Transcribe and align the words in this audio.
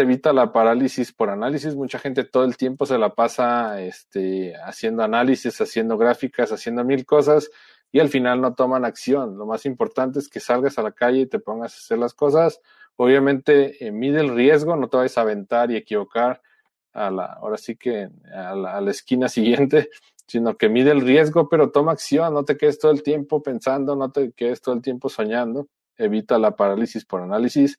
evita 0.00 0.32
la 0.32 0.52
parálisis 0.52 1.12
por 1.12 1.30
análisis. 1.30 1.74
Mucha 1.74 1.98
gente 1.98 2.24
todo 2.24 2.44
el 2.44 2.56
tiempo 2.56 2.86
se 2.86 2.98
la 2.98 3.14
pasa 3.14 3.80
este, 3.80 4.54
haciendo 4.56 5.02
análisis, 5.02 5.60
haciendo 5.60 5.96
gráficas, 5.96 6.52
haciendo 6.52 6.84
mil 6.84 7.06
cosas 7.06 7.50
y 7.92 8.00
al 8.00 8.08
final 8.08 8.40
no 8.40 8.54
toman 8.54 8.84
acción. 8.84 9.36
Lo 9.36 9.46
más 9.46 9.66
importante 9.66 10.18
es 10.18 10.28
que 10.28 10.40
salgas 10.40 10.78
a 10.78 10.82
la 10.82 10.92
calle 10.92 11.20
y 11.20 11.26
te 11.26 11.38
pongas 11.38 11.74
a 11.74 11.78
hacer 11.78 11.98
las 11.98 12.14
cosas. 12.14 12.60
Obviamente, 12.96 13.84
eh, 13.84 13.92
mide 13.92 14.20
el 14.20 14.34
riesgo, 14.34 14.76
no 14.76 14.88
te 14.88 14.96
vayas 14.96 15.18
a 15.18 15.22
aventar 15.22 15.70
y 15.70 15.76
equivocar 15.76 16.42
a 16.92 17.10
la, 17.10 17.24
ahora 17.24 17.56
sí 17.56 17.76
que 17.76 18.08
a 18.32 18.54
la, 18.54 18.76
a 18.76 18.80
la 18.80 18.90
esquina 18.90 19.28
siguiente, 19.30 19.90
sino 20.26 20.56
que 20.56 20.68
mide 20.68 20.92
el 20.92 21.00
riesgo, 21.00 21.48
pero 21.48 21.70
toma 21.70 21.92
acción, 21.92 22.34
no 22.34 22.44
te 22.44 22.56
quedes 22.56 22.78
todo 22.78 22.92
el 22.92 23.02
tiempo 23.02 23.42
pensando, 23.42 23.96
no 23.96 24.12
te 24.12 24.32
quedes 24.32 24.60
todo 24.60 24.74
el 24.74 24.82
tiempo 24.82 25.08
soñando. 25.08 25.68
Evita 25.96 26.38
la 26.38 26.56
parálisis 26.56 27.04
por 27.04 27.20
análisis. 27.20 27.78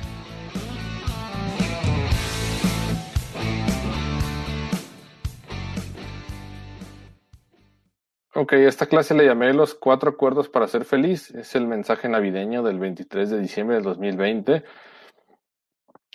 Ok, 8.41 8.53
esta 8.53 8.87
clase 8.87 9.13
le 9.13 9.27
llamé 9.27 9.53
los 9.53 9.75
cuatro 9.75 10.09
acuerdos 10.09 10.49
para 10.49 10.65
ser 10.65 10.83
feliz. 10.83 11.29
Es 11.29 11.53
el 11.53 11.67
mensaje 11.67 12.09
navideño 12.09 12.63
del 12.63 12.79
23 12.79 13.29
de 13.29 13.39
diciembre 13.39 13.75
del 13.75 13.83
2020. 13.83 14.63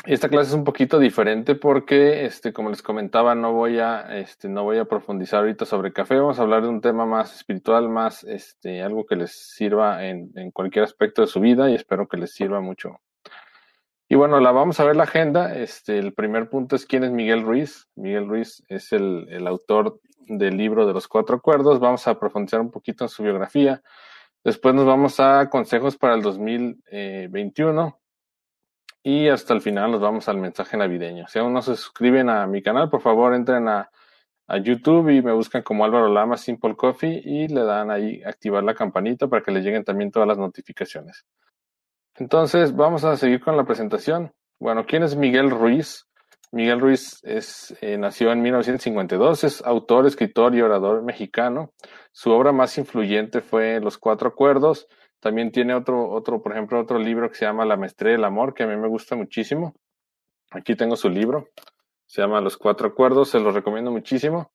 Esta 0.06 0.28
clase 0.28 0.48
es 0.48 0.54
un 0.56 0.64
poquito 0.64 0.98
diferente 0.98 1.54
porque, 1.54 2.24
este, 2.24 2.52
como 2.52 2.70
les 2.70 2.82
comentaba, 2.82 3.36
no 3.36 3.52
voy 3.52 3.78
a, 3.78 4.18
este, 4.18 4.48
no 4.48 4.64
voy 4.64 4.78
a 4.78 4.86
profundizar 4.86 5.38
ahorita 5.38 5.66
sobre 5.66 5.92
café. 5.92 6.16
Vamos 6.16 6.40
a 6.40 6.42
hablar 6.42 6.62
de 6.62 6.68
un 6.68 6.80
tema 6.80 7.06
más 7.06 7.32
espiritual, 7.32 7.88
más, 7.88 8.24
este, 8.24 8.82
algo 8.82 9.06
que 9.06 9.14
les 9.14 9.30
sirva 9.30 10.04
en, 10.04 10.32
en 10.34 10.50
cualquier 10.50 10.82
aspecto 10.82 11.22
de 11.22 11.28
su 11.28 11.38
vida 11.38 11.70
y 11.70 11.76
espero 11.76 12.08
que 12.08 12.16
les 12.16 12.32
sirva 12.32 12.60
mucho. 12.60 12.98
Y 14.08 14.14
bueno, 14.14 14.38
la 14.38 14.52
vamos 14.52 14.78
a 14.78 14.84
ver 14.84 14.96
la 14.96 15.02
agenda. 15.02 15.54
Este, 15.54 15.98
el 15.98 16.14
primer 16.14 16.48
punto 16.48 16.76
es 16.76 16.86
quién 16.86 17.02
es 17.04 17.10
Miguel 17.10 17.42
Ruiz. 17.42 17.88
Miguel 17.96 18.28
Ruiz 18.28 18.62
es 18.68 18.92
el, 18.92 19.26
el 19.30 19.46
autor 19.46 20.00
del 20.28 20.56
libro 20.56 20.86
de 20.86 20.92
los 20.92 21.08
cuatro 21.08 21.36
acuerdos. 21.36 21.80
Vamos 21.80 22.06
a 22.06 22.18
profundizar 22.18 22.60
un 22.60 22.70
poquito 22.70 23.04
en 23.04 23.08
su 23.08 23.22
biografía. 23.22 23.82
Después 24.44 24.74
nos 24.74 24.86
vamos 24.86 25.18
a 25.18 25.50
consejos 25.50 25.96
para 25.96 26.14
el 26.14 26.22
2021. 26.22 28.00
Y 29.02 29.28
hasta 29.28 29.54
el 29.54 29.60
final 29.60 29.90
nos 29.92 30.00
vamos 30.00 30.28
al 30.28 30.38
mensaje 30.38 30.76
navideño. 30.76 31.26
Si 31.28 31.38
aún 31.38 31.52
no 31.52 31.62
se 31.62 31.76
suscriben 31.76 32.28
a 32.28 32.46
mi 32.46 32.62
canal, 32.62 32.90
por 32.90 33.00
favor 33.00 33.34
entren 33.34 33.68
a, 33.68 33.90
a 34.48 34.58
YouTube 34.58 35.10
y 35.10 35.22
me 35.22 35.32
buscan 35.32 35.62
como 35.62 35.84
Álvaro 35.84 36.08
Lama 36.08 36.36
Simple 36.36 36.76
Coffee 36.76 37.22
y 37.24 37.48
le 37.48 37.64
dan 37.64 37.90
ahí 37.90 38.22
activar 38.24 38.62
la 38.62 38.74
campanita 38.74 39.26
para 39.28 39.42
que 39.42 39.50
les 39.50 39.64
lleguen 39.64 39.84
también 39.84 40.10
todas 40.10 40.28
las 40.28 40.38
notificaciones. 40.38 41.24
Entonces, 42.18 42.74
vamos 42.74 43.04
a 43.04 43.16
seguir 43.16 43.40
con 43.40 43.56
la 43.56 43.64
presentación. 43.64 44.32
Bueno, 44.58 44.86
¿quién 44.86 45.02
es 45.02 45.16
Miguel 45.16 45.50
Ruiz? 45.50 46.06
Miguel 46.50 46.80
Ruiz 46.80 47.20
es, 47.24 47.76
eh, 47.82 47.98
nació 47.98 48.32
en 48.32 48.40
1952, 48.40 49.44
es 49.44 49.62
autor, 49.62 50.06
escritor 50.06 50.54
y 50.54 50.62
orador 50.62 51.02
mexicano. 51.02 51.72
Su 52.12 52.30
obra 52.30 52.52
más 52.52 52.78
influyente 52.78 53.42
fue 53.42 53.80
Los 53.80 53.98
Cuatro 53.98 54.28
Acuerdos. 54.28 54.86
También 55.20 55.52
tiene 55.52 55.74
otro, 55.74 56.08
otro, 56.10 56.40
por 56.40 56.52
ejemplo, 56.52 56.80
otro 56.80 56.98
libro 56.98 57.28
que 57.28 57.34
se 57.34 57.44
llama 57.44 57.66
La 57.66 57.76
Maestría 57.76 58.12
del 58.12 58.24
Amor, 58.24 58.54
que 58.54 58.62
a 58.62 58.66
mí 58.66 58.76
me 58.76 58.88
gusta 58.88 59.14
muchísimo. 59.14 59.74
Aquí 60.52 60.74
tengo 60.74 60.96
su 60.96 61.10
libro, 61.10 61.48
se 62.06 62.22
llama 62.22 62.40
Los 62.40 62.56
Cuatro 62.56 62.88
Acuerdos, 62.88 63.28
se 63.28 63.40
lo 63.40 63.50
recomiendo 63.50 63.90
muchísimo. 63.90 64.52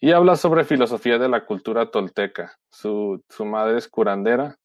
Y 0.00 0.12
habla 0.12 0.36
sobre 0.36 0.64
filosofía 0.64 1.18
de 1.18 1.28
la 1.28 1.44
cultura 1.44 1.90
tolteca. 1.90 2.56
Su, 2.70 3.22
su 3.28 3.44
madre 3.44 3.76
es 3.76 3.88
curandera 3.88 4.56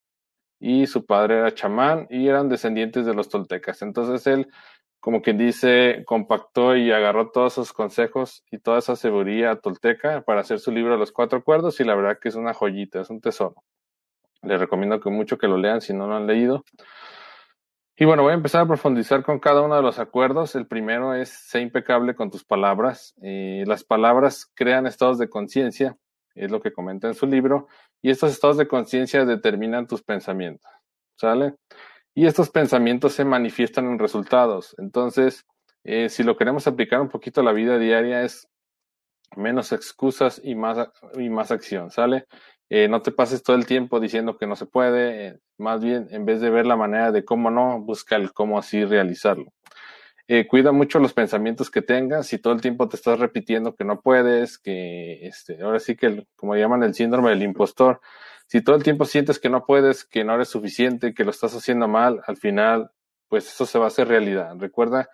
y 0.59 0.87
su 0.87 1.05
padre 1.05 1.39
era 1.39 1.53
chamán 1.53 2.07
y 2.09 2.27
eran 2.27 2.49
descendientes 2.49 3.05
de 3.05 3.13
los 3.13 3.29
toltecas. 3.29 3.81
Entonces 3.81 4.27
él 4.27 4.47
como 4.99 5.21
quien 5.21 5.37
dice, 5.37 6.03
compactó 6.05 6.75
y 6.75 6.91
agarró 6.91 7.31
todos 7.31 7.53
esos 7.53 7.73
consejos 7.73 8.43
y 8.51 8.59
toda 8.59 8.79
esa 8.79 8.95
sabiduría 8.95 9.55
tolteca 9.55 10.21
para 10.21 10.41
hacer 10.41 10.59
su 10.59 10.71
libro 10.71 10.97
Los 10.97 11.11
Cuatro 11.11 11.39
Acuerdos 11.39 11.79
y 11.79 11.85
la 11.85 11.95
verdad 11.95 12.19
que 12.19 12.29
es 12.29 12.35
una 12.35 12.53
joyita, 12.53 13.01
es 13.01 13.09
un 13.09 13.21
tesoro. 13.21 13.63
Les 14.41 14.59
recomiendo 14.59 14.99
que 14.99 15.09
mucho 15.09 15.37
que 15.37 15.47
lo 15.47 15.57
lean 15.57 15.81
si 15.81 15.93
no 15.93 16.07
lo 16.07 16.15
han 16.15 16.27
leído. 16.27 16.65
Y 17.95 18.05
bueno, 18.05 18.23
voy 18.23 18.31
a 18.31 18.35
empezar 18.35 18.61
a 18.61 18.67
profundizar 18.67 19.23
con 19.23 19.39
cada 19.39 19.61
uno 19.61 19.75
de 19.75 19.81
los 19.81 19.99
acuerdos. 19.99 20.55
El 20.55 20.67
primero 20.67 21.13
es 21.13 21.29
ser 21.29 21.61
impecable 21.61 22.15
con 22.15 22.29
tus 22.29 22.45
palabras. 22.45 23.13
Eh, 23.21 23.63
las 23.67 23.83
palabras 23.83 24.49
crean 24.53 24.87
estados 24.87 25.17
de 25.17 25.29
conciencia, 25.29 25.97
es 26.35 26.51
lo 26.51 26.61
que 26.61 26.71
comenta 26.71 27.07
en 27.07 27.13
su 27.13 27.25
libro, 27.25 27.67
y 28.01 28.11
estos 28.11 28.31
estados 28.31 28.57
de 28.57 28.67
conciencia 28.67 29.25
determinan 29.25 29.87
tus 29.87 30.01
pensamientos. 30.01 30.69
¿Sale? 31.15 31.55
y 32.19 32.25
estos 32.25 32.49
pensamientos 32.49 33.13
se 33.13 33.23
manifiestan 33.23 33.85
en 33.85 33.97
resultados. 33.97 34.75
Entonces, 34.77 35.45
eh, 35.85 36.09
si 36.09 36.23
lo 36.23 36.35
queremos 36.35 36.67
aplicar 36.67 36.99
un 36.99 37.07
poquito 37.07 37.39
a 37.39 37.45
la 37.45 37.53
vida 37.53 37.77
diaria 37.77 38.23
es 38.23 38.49
menos 39.37 39.71
excusas 39.71 40.41
y 40.43 40.53
más, 40.53 40.89
y 41.17 41.29
más 41.29 41.51
acción, 41.51 41.91
¿sale? 41.91 42.25
Eh, 42.69 42.89
no 42.89 43.01
te 43.01 43.13
pases 43.13 43.41
todo 43.41 43.55
el 43.55 43.65
tiempo 43.65 44.01
diciendo 44.01 44.37
que 44.37 44.47
no 44.47 44.57
se 44.57 44.65
puede, 44.65 45.27
eh, 45.27 45.39
más 45.57 45.81
bien 45.81 46.07
en 46.11 46.25
vez 46.25 46.41
de 46.41 46.49
ver 46.49 46.65
la 46.65 46.75
manera 46.75 47.13
de 47.13 47.23
cómo 47.23 47.51
no, 47.51 47.79
busca 47.79 48.17
el 48.17 48.33
cómo 48.33 48.59
así 48.59 48.83
realizarlo. 48.83 49.53
Cuida 50.47 50.71
mucho 50.71 50.99
los 50.99 51.13
pensamientos 51.13 51.71
que 51.71 51.81
tengas, 51.81 52.27
si 52.27 52.37
todo 52.37 52.53
el 52.53 52.61
tiempo 52.61 52.87
te 52.87 52.95
estás 52.95 53.19
repitiendo 53.19 53.75
que 53.75 53.83
no 53.83 54.01
puedes, 54.01 54.59
que 54.59 55.25
este, 55.25 55.61
ahora 55.61 55.79
sí 55.79 55.95
que 55.95 56.27
como 56.35 56.55
llaman 56.55 56.83
el 56.83 56.93
síndrome 56.93 57.31
del 57.31 57.41
impostor, 57.41 57.99
si 58.45 58.61
todo 58.61 58.75
el 58.75 58.83
tiempo 58.83 59.05
sientes 59.05 59.39
que 59.39 59.49
no 59.49 59.65
puedes, 59.65 60.05
que 60.05 60.23
no 60.23 60.35
eres 60.35 60.49
suficiente, 60.49 61.13
que 61.13 61.23
lo 61.23 61.31
estás 61.31 61.55
haciendo 61.55 61.87
mal, 61.87 62.21
al 62.27 62.37
final, 62.37 62.91
pues 63.27 63.47
eso 63.47 63.65
se 63.65 63.77
va 63.79 63.85
a 63.85 63.89
hacer 63.89 64.07
realidad. 64.07 64.55
Recuerda 64.57 65.09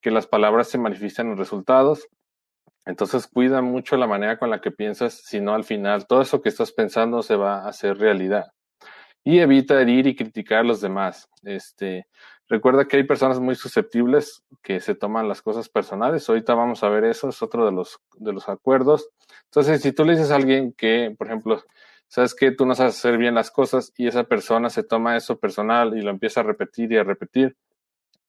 que 0.00 0.12
las 0.12 0.28
palabras 0.28 0.68
se 0.68 0.78
manifiestan 0.78 1.32
en 1.32 1.36
resultados. 1.36 2.08
Entonces 2.84 3.26
cuida 3.26 3.60
mucho 3.62 3.96
la 3.96 4.06
manera 4.06 4.38
con 4.38 4.50
la 4.50 4.60
que 4.60 4.70
piensas, 4.70 5.14
si 5.14 5.40
no 5.40 5.54
al 5.54 5.64
final 5.64 6.06
todo 6.06 6.22
eso 6.22 6.40
que 6.42 6.48
estás 6.48 6.70
pensando 6.70 7.24
se 7.24 7.34
va 7.34 7.64
a 7.64 7.68
hacer 7.68 7.98
realidad. 7.98 8.52
Y 9.24 9.40
evita 9.40 9.80
herir 9.80 10.06
y 10.06 10.14
criticar 10.14 10.58
a 10.60 10.62
los 10.62 10.80
demás. 10.80 11.28
Este, 11.42 12.06
recuerda 12.48 12.86
que 12.86 12.96
hay 12.96 13.04
personas 13.04 13.40
muy 13.40 13.54
susceptibles 13.54 14.44
que 14.62 14.80
se 14.80 14.94
toman 14.94 15.28
las 15.28 15.42
cosas 15.42 15.68
personales. 15.68 16.28
Ahorita 16.28 16.54
vamos 16.54 16.82
a 16.82 16.88
ver 16.88 17.04
eso, 17.04 17.28
es 17.28 17.42
otro 17.42 17.64
de 17.64 17.72
los, 17.72 17.98
de 18.16 18.32
los 18.32 18.48
acuerdos. 18.48 19.08
Entonces, 19.44 19.82
si 19.82 19.92
tú 19.92 20.04
le 20.04 20.12
dices 20.12 20.30
a 20.30 20.36
alguien 20.36 20.72
que, 20.72 21.14
por 21.16 21.26
ejemplo, 21.26 21.62
sabes 22.08 22.34
que 22.34 22.52
tú 22.52 22.66
no 22.66 22.74
sabes 22.74 22.96
hacer 22.96 23.18
bien 23.18 23.34
las 23.34 23.50
cosas 23.50 23.92
y 23.96 24.06
esa 24.06 24.24
persona 24.24 24.70
se 24.70 24.82
toma 24.82 25.16
eso 25.16 25.38
personal 25.38 25.96
y 25.96 26.02
lo 26.02 26.10
empieza 26.10 26.40
a 26.40 26.44
repetir 26.44 26.92
y 26.92 26.96
a 26.96 27.04
repetir, 27.04 27.56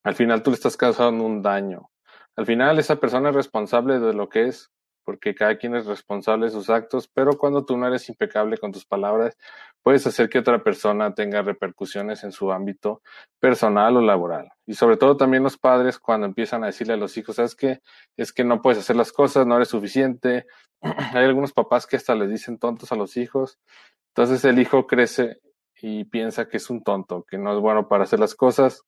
al 0.04 0.16
final 0.16 0.42
tú 0.42 0.52
le 0.52 0.56
estás 0.56 0.78
causando 0.78 1.24
un 1.24 1.42
daño. 1.42 1.90
Al 2.36 2.46
final 2.46 2.80
esa 2.80 2.98
persona 2.98 3.30
es 3.30 3.36
responsable 3.36 4.00
de 4.00 4.14
lo 4.14 4.30
que 4.30 4.48
es, 4.48 4.72
porque 5.08 5.34
cada 5.34 5.58
quien 5.58 5.74
es 5.74 5.86
responsable 5.86 6.48
de 6.48 6.52
sus 6.52 6.70
actos, 6.70 7.08
pero 7.08 7.38
cuando 7.38 7.64
tú 7.64 7.78
no 7.78 7.88
eres 7.88 8.10
impecable 8.10 8.58
con 8.58 8.74
tus 8.74 8.84
palabras, 8.84 9.38
puedes 9.82 10.06
hacer 10.06 10.28
que 10.28 10.38
otra 10.38 10.62
persona 10.62 11.14
tenga 11.14 11.42
repercusiones 11.42 12.26
en 12.26 12.34
su 12.34 12.52
ámbito 12.52 13.02
personal 13.40 13.96
o 13.96 14.02
laboral. 14.02 14.52
Y 14.66 14.74
sobre 14.74 14.98
todo 14.98 15.16
también 15.16 15.44
los 15.44 15.58
padres 15.58 15.98
cuando 15.98 16.28
empiezan 16.28 16.62
a 16.66 16.68
decirle 16.68 16.96
a 16.96 16.98
los 16.98 17.16
hijos, 17.16 17.38
¿sabes 17.38 17.56
qué? 17.56 17.80
Es 18.18 18.34
que 18.34 18.44
no 18.44 18.62
puedes 18.62 18.80
hacer 18.80 18.98
las 18.98 19.14
cosas, 19.14 19.48
no 19.48 19.56
eres 19.56 19.70
suficiente. 19.70 20.46
Hay 20.82 21.24
algunos 21.24 21.54
papás 21.54 21.88
que 21.88 21.96
hasta 21.96 22.14
les 22.14 22.30
dicen 22.30 22.60
tontos 22.60 22.92
a 22.92 22.98
los 22.98 23.16
hijos. 23.16 23.58
Entonces 24.10 24.44
el 24.44 24.60
hijo 24.60 24.88
crece 24.88 25.40
y 25.82 26.04
piensa 26.04 26.50
que 26.50 26.58
es 26.58 26.70
un 26.70 26.84
tonto, 26.84 27.24
que 27.24 27.38
no 27.38 27.56
es 27.56 27.62
bueno 27.62 27.88
para 27.88 28.04
hacer 28.04 28.20
las 28.20 28.36
cosas. 28.36 28.84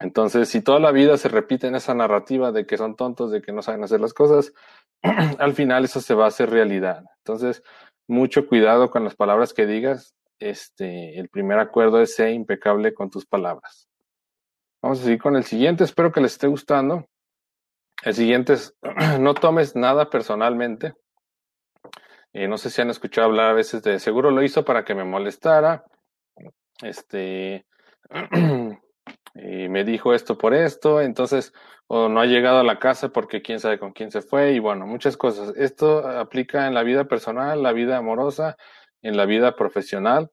Entonces, 0.00 0.48
si 0.48 0.60
toda 0.60 0.78
la 0.78 0.92
vida 0.92 1.16
se 1.16 1.28
repite 1.28 1.66
en 1.66 1.74
esa 1.74 1.92
narrativa 1.92 2.52
de 2.52 2.66
que 2.66 2.76
son 2.76 2.94
tontos, 2.94 3.32
de 3.32 3.42
que 3.42 3.52
no 3.52 3.62
saben 3.62 3.82
hacer 3.82 4.00
las 4.00 4.14
cosas, 4.14 4.52
al 5.38 5.54
final 5.54 5.84
eso 5.84 6.00
se 6.00 6.14
va 6.14 6.24
a 6.24 6.28
hacer 6.28 6.50
realidad. 6.50 7.04
Entonces, 7.18 7.62
mucho 8.06 8.46
cuidado 8.46 8.90
con 8.90 9.04
las 9.04 9.14
palabras 9.14 9.52
que 9.52 9.66
digas. 9.66 10.14
Este, 10.38 11.18
el 11.18 11.28
primer 11.28 11.58
acuerdo 11.58 12.00
es 12.00 12.14
ser 12.14 12.30
impecable 12.30 12.94
con 12.94 13.10
tus 13.10 13.26
palabras. 13.26 13.88
Vamos 14.80 15.00
a 15.00 15.04
seguir 15.04 15.20
con 15.20 15.36
el 15.36 15.44
siguiente. 15.44 15.84
Espero 15.84 16.12
que 16.12 16.20
les 16.20 16.32
esté 16.32 16.46
gustando. 16.46 17.06
El 18.04 18.14
siguiente 18.14 18.54
es 18.54 18.74
no 19.20 19.34
tomes 19.34 19.74
nada 19.74 20.10
personalmente. 20.10 20.94
Eh, 22.32 22.46
no 22.46 22.58
sé 22.58 22.70
si 22.70 22.80
han 22.80 22.90
escuchado 22.90 23.26
hablar 23.26 23.50
a 23.50 23.54
veces 23.54 23.82
de 23.82 23.98
seguro 23.98 24.30
lo 24.30 24.42
hizo 24.42 24.64
para 24.64 24.84
que 24.84 24.94
me 24.94 25.04
molestara. 25.04 25.84
Este 26.82 27.66
y 29.42 29.68
me 29.68 29.84
dijo 29.84 30.14
esto 30.14 30.36
por 30.36 30.54
esto, 30.54 31.00
entonces, 31.00 31.52
o 31.86 32.08
no 32.08 32.20
ha 32.20 32.26
llegado 32.26 32.58
a 32.60 32.64
la 32.64 32.78
casa 32.78 33.10
porque 33.10 33.42
quién 33.42 33.60
sabe 33.60 33.78
con 33.78 33.92
quién 33.92 34.10
se 34.10 34.22
fue, 34.22 34.52
y 34.52 34.58
bueno, 34.58 34.86
muchas 34.86 35.16
cosas. 35.16 35.54
Esto 35.56 36.06
aplica 36.08 36.66
en 36.66 36.74
la 36.74 36.82
vida 36.82 37.04
personal, 37.04 37.62
la 37.62 37.72
vida 37.72 37.96
amorosa, 37.96 38.56
en 39.02 39.16
la 39.16 39.26
vida 39.26 39.54
profesional. 39.56 40.30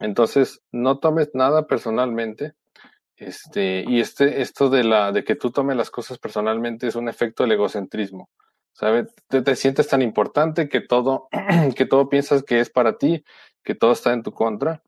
Entonces, 0.00 0.62
no 0.72 0.98
tomes 0.98 1.30
nada 1.34 1.66
personalmente. 1.66 2.54
Este, 3.16 3.84
y 3.86 4.00
este, 4.00 4.42
esto 4.42 4.70
de 4.70 4.84
la, 4.84 5.10
de 5.10 5.24
que 5.24 5.34
tú 5.34 5.50
tomes 5.50 5.76
las 5.76 5.90
cosas 5.90 6.18
personalmente 6.18 6.86
es 6.86 6.94
un 6.96 7.08
efecto 7.08 7.42
del 7.42 7.52
egocentrismo. 7.52 8.30
¿Sabes? 8.72 9.12
Te, 9.28 9.42
te 9.42 9.56
sientes 9.56 9.88
tan 9.88 10.02
importante 10.02 10.68
que 10.68 10.80
todo, 10.80 11.28
que 11.76 11.84
todo 11.86 12.08
piensas 12.08 12.44
que 12.44 12.60
es 12.60 12.70
para 12.70 12.96
ti, 12.96 13.24
que 13.64 13.74
todo 13.74 13.92
está 13.92 14.12
en 14.12 14.22
tu 14.22 14.32
contra. 14.32 14.82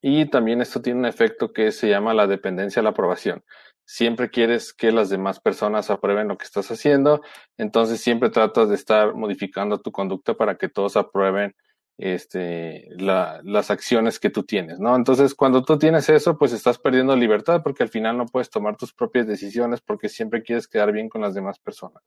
Y 0.00 0.30
también 0.30 0.60
esto 0.60 0.80
tiene 0.80 1.00
un 1.00 1.06
efecto 1.06 1.52
que 1.52 1.72
se 1.72 1.88
llama 1.88 2.14
la 2.14 2.26
dependencia 2.26 2.80
a 2.80 2.82
la 2.82 2.90
aprobación. 2.90 3.44
Siempre 3.84 4.30
quieres 4.30 4.72
que 4.72 4.92
las 4.92 5.10
demás 5.10 5.40
personas 5.40 5.90
aprueben 5.90 6.28
lo 6.28 6.38
que 6.38 6.44
estás 6.44 6.70
haciendo, 6.70 7.20
entonces 7.58 8.00
siempre 8.00 8.30
tratas 8.30 8.68
de 8.68 8.76
estar 8.76 9.14
modificando 9.14 9.80
tu 9.80 9.92
conducta 9.92 10.34
para 10.34 10.56
que 10.56 10.68
todos 10.68 10.96
aprueben 10.96 11.54
este, 11.98 12.88
la, 12.96 13.40
las 13.44 13.70
acciones 13.70 14.18
que 14.18 14.30
tú 14.30 14.44
tienes, 14.44 14.78
¿no? 14.80 14.96
Entonces, 14.96 15.34
cuando 15.34 15.62
tú 15.62 15.78
tienes 15.78 16.08
eso, 16.08 16.38
pues 16.38 16.52
estás 16.52 16.78
perdiendo 16.78 17.14
libertad 17.16 17.62
porque 17.62 17.82
al 17.82 17.90
final 17.90 18.16
no 18.16 18.26
puedes 18.26 18.50
tomar 18.50 18.76
tus 18.76 18.92
propias 18.92 19.26
decisiones 19.26 19.80
porque 19.80 20.08
siempre 20.08 20.42
quieres 20.42 20.68
quedar 20.68 20.92
bien 20.92 21.08
con 21.08 21.20
las 21.20 21.34
demás 21.34 21.58
personas. 21.58 22.02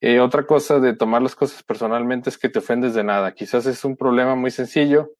Eh, 0.00 0.20
otra 0.20 0.46
cosa 0.46 0.80
de 0.80 0.94
tomar 0.94 1.22
las 1.22 1.34
cosas 1.34 1.62
personalmente 1.62 2.28
es 2.28 2.38
que 2.38 2.48
te 2.48 2.58
ofendes 2.58 2.94
de 2.94 3.04
nada. 3.04 3.32
Quizás 3.32 3.66
es 3.66 3.84
un 3.84 3.96
problema 3.96 4.34
muy 4.34 4.50
sencillo, 4.50 5.12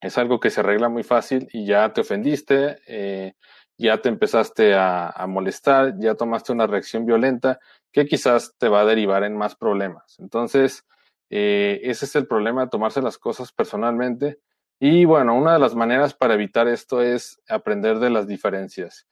es 0.00 0.18
algo 0.18 0.40
que 0.40 0.50
se 0.50 0.60
arregla 0.60 0.88
muy 0.88 1.02
fácil 1.02 1.48
y 1.52 1.66
ya 1.66 1.92
te 1.92 2.00
ofendiste, 2.00 2.78
eh, 2.86 3.34
ya 3.76 4.00
te 4.00 4.08
empezaste 4.08 4.74
a, 4.74 5.24
molestar, 5.28 5.94
ya 5.98 6.14
tomaste 6.14 6.52
una 6.52 6.66
reacción 6.66 7.06
violenta 7.06 7.58
que 7.92 8.06
quizás 8.06 8.54
te 8.58 8.68
va 8.68 8.80
a 8.80 8.84
derivar 8.84 9.24
en 9.24 9.36
más 9.36 9.56
problemas. 9.56 10.18
Entonces, 10.18 10.86
eh, 11.30 11.80
ese 11.84 12.04
es 12.04 12.16
el 12.16 12.26
problema 12.26 12.62
de 12.62 12.70
tomarse 12.70 13.00
las 13.02 13.18
cosas 13.18 13.52
personalmente. 13.52 14.38
Y 14.78 15.04
bueno, 15.04 15.34
una 15.34 15.54
de 15.54 15.58
las 15.58 15.74
maneras 15.74 16.14
para 16.14 16.34
evitar 16.34 16.68
esto 16.68 17.02
es 17.02 17.40
aprender 17.48 17.98
de 17.98 18.10
las 18.10 18.26
diferencias. 18.26 19.06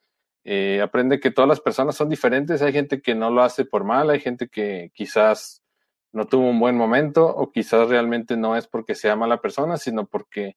Eh, 0.45 0.81
aprende 0.83 1.21
que 1.21 1.31
todas 1.31 1.49
las 1.49 1.61
personas 1.61 1.97
son 1.97 2.09
diferentes. 2.09 2.63
Hay 2.63 2.73
gente 2.73 3.03
que 3.03 3.15
no 3.15 3.31
lo 3.31 3.43
hace 3.43 3.65
por 3.65 3.85
mal, 3.85 4.11
hay 4.11 4.21
gente 4.21 4.49
que 4.49 4.91
quizás 4.95 5.63
no 6.13 6.27
tuvo 6.27 6.49
un 6.49 6.59
buen 6.61 6.77
momento 6.77 7.27
o 7.27 7.51
quizás 7.53 7.89
realmente 7.89 8.37
no 8.37 8.57
es 8.57 8.67
porque 8.67 8.95
sea 8.95 9.17
mala 9.17 9.41
persona, 9.41 9.77
sino 9.77 10.07
porque 10.07 10.57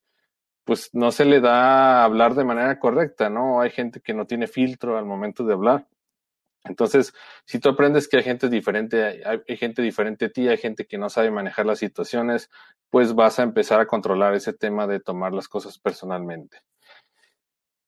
pues 0.64 0.90
no 0.92 1.12
se 1.12 1.24
le 1.24 1.40
da 1.40 2.02
a 2.02 2.04
hablar 2.04 2.34
de 2.34 2.44
manera 2.44 2.78
correcta, 2.78 3.30
¿no? 3.30 3.60
Hay 3.60 3.70
gente 3.70 4.00
que 4.00 4.14
no 4.14 4.26
tiene 4.26 4.46
filtro 4.46 4.98
al 4.98 5.04
momento 5.04 5.44
de 5.44 5.54
hablar. 5.54 5.88
Entonces, 6.64 7.12
si 7.44 7.58
tú 7.58 7.70
aprendes 7.70 8.08
que 8.08 8.18
hay 8.18 8.22
gente 8.22 8.48
diferente, 8.48 9.04
hay, 9.24 9.40
hay, 9.48 9.56
gente 9.56 9.82
diferente 9.82 10.26
a 10.26 10.30
ti, 10.30 10.48
hay 10.48 10.58
gente 10.58 10.86
que 10.86 10.98
no 10.98 11.10
sabe 11.10 11.30
manejar 11.30 11.66
las 11.66 11.80
situaciones, 11.80 12.50
pues 12.90 13.14
vas 13.14 13.38
a 13.40 13.42
empezar 13.42 13.80
a 13.80 13.86
controlar 13.86 14.34
ese 14.34 14.52
tema 14.52 14.86
de 14.86 15.00
tomar 15.00 15.32
las 15.32 15.48
cosas 15.48 15.78
personalmente. 15.78 16.58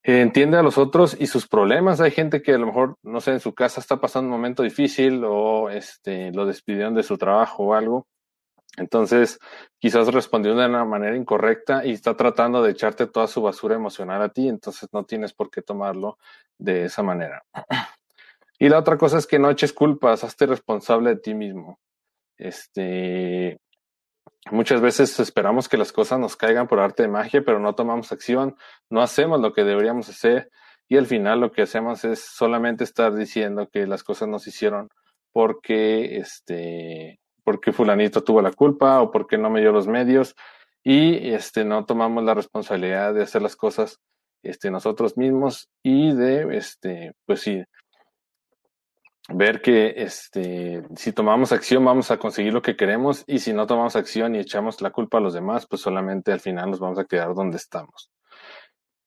Eh, 0.06 0.21
entiende 0.21 0.59
a 0.59 0.62
los 0.62 0.76
otros 0.76 1.17
y 1.19 1.26
sus 1.26 1.49
problemas. 1.49 2.00
Hay 2.03 2.11
gente 2.11 2.43
que 2.43 2.53
a 2.53 2.59
lo 2.59 2.67
mejor, 2.67 2.99
no 3.03 3.21
sé, 3.23 3.32
en 3.32 3.41
su 3.41 3.55
casa 3.55 3.81
está 3.81 4.00
pasando 4.00 4.26
un 4.26 4.32
momento 4.32 4.62
difícil 4.62 5.23
o 5.25 5.71
este, 5.71 6.31
lo 6.32 6.44
despidieron 6.44 6.94
de 6.94 7.03
su 7.03 7.17
trabajo 7.17 7.65
o 7.65 7.75
algo. 7.75 8.06
Entonces, 8.76 9.38
quizás 9.79 10.12
respondió 10.12 10.55
de 10.55 10.67
una 10.67 10.85
manera 10.85 11.17
incorrecta 11.17 11.85
y 11.85 11.93
está 11.93 12.17
tratando 12.17 12.62
de 12.62 12.73
echarte 12.73 13.06
toda 13.06 13.26
su 13.26 13.41
basura 13.41 13.76
emocional 13.76 14.21
a 14.23 14.31
ti, 14.31 14.49
entonces 14.49 14.88
no 14.93 15.05
tienes 15.05 15.32
por 15.32 15.50
qué 15.50 15.62
tomarlo 15.62 16.19
de 16.59 16.85
esa 16.85 17.03
manera. 17.03 17.44
Y 18.56 18.69
la 18.69 18.79
otra 18.79 18.97
cosa 18.97 19.19
es 19.19 19.26
que 19.26 19.41
no 19.41 19.50
eches 19.50 19.73
culpas, 19.73 20.23
hazte 20.23 20.47
responsable 20.47 21.11
de 21.11 21.17
ti 21.17 21.35
mismo. 21.35 21.81
Este, 22.38 23.61
muchas 24.53 24.81
veces 24.81 25.19
esperamos 25.19 25.69
que 25.69 25.76
las 25.76 25.93
cosas 25.93 26.21
nos 26.21 26.37
caigan 26.37 26.69
por 26.69 26.79
arte 26.79 27.03
de 27.03 27.09
magia, 27.09 27.43
pero 27.44 27.59
no 27.59 27.75
tomamos 27.75 28.12
acción, 28.12 28.56
no 28.88 29.03
hacemos 29.03 29.41
lo 29.41 29.53
que 29.53 29.65
deberíamos 29.65 30.09
hacer 30.09 30.50
y 30.88 30.97
al 30.97 31.06
final 31.06 31.41
lo 31.41 31.50
que 31.50 31.62
hacemos 31.62 32.05
es 32.05 32.21
solamente 32.21 32.85
estar 32.85 33.15
diciendo 33.15 33.69
que 33.69 33.87
las 33.87 34.05
cosas 34.05 34.29
nos 34.29 34.47
hicieron 34.47 34.88
porque 35.32 36.19
este 36.19 37.21
porque 37.44 37.73
fulanito 37.73 38.25
tuvo 38.25 38.43
la 38.43 38.52
culpa 38.52 39.00
o 39.02 39.11
porque 39.11 39.38
no 39.38 39.50
me 39.50 39.61
dio 39.61 39.73
los 39.73 39.87
medios. 39.87 40.35
Y 40.82 41.31
este 41.31 41.64
no 41.64 41.85
tomamos 41.87 42.25
la 42.25 42.35
responsabilidad 42.35 43.14
de 43.14 43.23
hacer 43.23 43.43
las 43.43 43.56
cosas 43.56 44.00
este 44.44 44.70
nosotros 44.70 45.17
mismos 45.17 45.70
y 45.82 46.12
de 46.12 46.56
este 46.56 47.14
pues 47.25 47.41
sí 47.41 47.64
ver 49.31 49.62
que 49.62 49.94
este 49.96 50.82
si 50.96 51.12
tomamos 51.12 51.50
acción 51.50 51.85
vamos 51.85 52.11
a 52.11 52.19
conseguir 52.19 52.52
lo 52.52 52.61
que 52.61 52.76
queremos 52.76 53.25
y 53.26 53.38
si 53.38 53.55
no 53.55 53.67
tomamos 53.67 53.97
acción 53.97 54.35
y 54.35 54.38
echamos 54.38 54.82
la 54.82 54.90
culpa 54.90 55.19
a 55.19 55.23
los 55.23 55.32
demás 55.32 55.67
pues 55.67 55.81
solamente 55.81 56.31
al 56.31 56.40
final 56.40 56.70
nos 56.70 56.81
vamos 56.81 56.99
a 56.99 57.06
quedar 57.06 57.35
donde 57.35 57.56
estamos. 57.56 58.11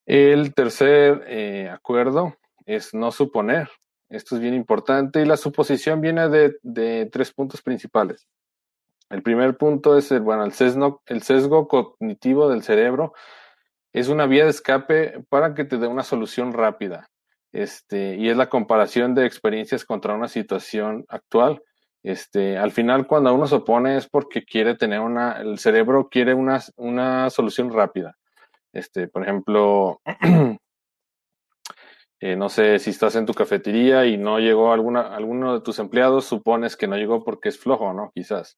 El 0.06 0.54
tercer 0.54 1.24
eh, 1.28 1.70
acuerdo 1.70 2.36
es 2.66 2.94
no 2.94 3.12
suponer 3.12 3.70
esto 4.10 4.36
es 4.36 4.42
bien 4.42 4.54
importante 4.54 5.22
y 5.22 5.26
la 5.26 5.38
suposición 5.38 6.02
viene 6.02 6.30
de, 6.30 7.10
tres 7.12 7.34
puntos 7.34 7.62
principales. 7.62 8.28
El 9.10 9.22
primer 9.22 9.58
punto 9.58 9.98
es 9.98 10.12
el, 10.12 10.22
bueno, 10.22 10.44
el 10.44 10.52
sesgo, 10.54 11.02
el 11.06 11.22
sesgo 11.22 11.68
cognitivo 11.68 12.50
del 12.50 12.64
cerebro 12.64 13.14
es 13.94 14.10
una 14.10 14.26
vía 14.26 14.44
de 14.44 14.52
escape 14.52 15.24
para 15.30 15.54
que 15.54 15.66
te 15.66 15.78
dé 15.78 15.88
una 15.88 16.04
solución 16.04 16.54
rápida. 16.54 17.10
Este, 17.52 18.16
y 18.16 18.30
es 18.30 18.38
la 18.38 18.50
comparación 18.50 19.16
de 19.16 19.26
experiencias 19.26 19.86
contra 19.86 20.14
una 20.14 20.28
situación 20.28 21.06
actual. 21.08 21.64
Este, 22.04 22.58
al 22.58 22.72
final, 22.72 23.08
cuando 23.08 23.34
uno 23.34 23.48
se 23.48 23.56
opone 23.56 23.98
es 23.98 24.08
porque 24.08 24.44
quiere 24.44 24.76
tener 24.76 25.00
una, 25.00 25.34
el 25.42 25.58
cerebro 25.58 26.10
quiere 26.10 26.34
una, 26.34 26.62
una 26.76 27.30
solución 27.30 27.72
rápida. 27.72 28.18
Este, 28.74 29.08
por 29.08 29.24
ejemplo, 29.24 30.02
Eh, 32.20 32.36
no 32.36 32.50
sé 32.50 32.80
si 32.80 32.90
estás 32.90 33.16
en 33.16 33.28
tu 33.28 33.34
cafetería 33.34 34.06
y 34.08 34.18
no 34.18 34.40
llegó 34.40 34.74
alguna, 34.74 35.02
alguno 35.16 35.54
de 35.54 35.62
tus 35.62 35.78
empleados, 35.78 36.26
supones 36.26 36.76
que 36.76 36.88
no 36.88 36.96
llegó 36.98 37.24
porque 37.24 37.50
es 37.50 37.60
flojo, 37.60 37.94
¿no? 37.94 38.12
Quizás. 38.16 38.58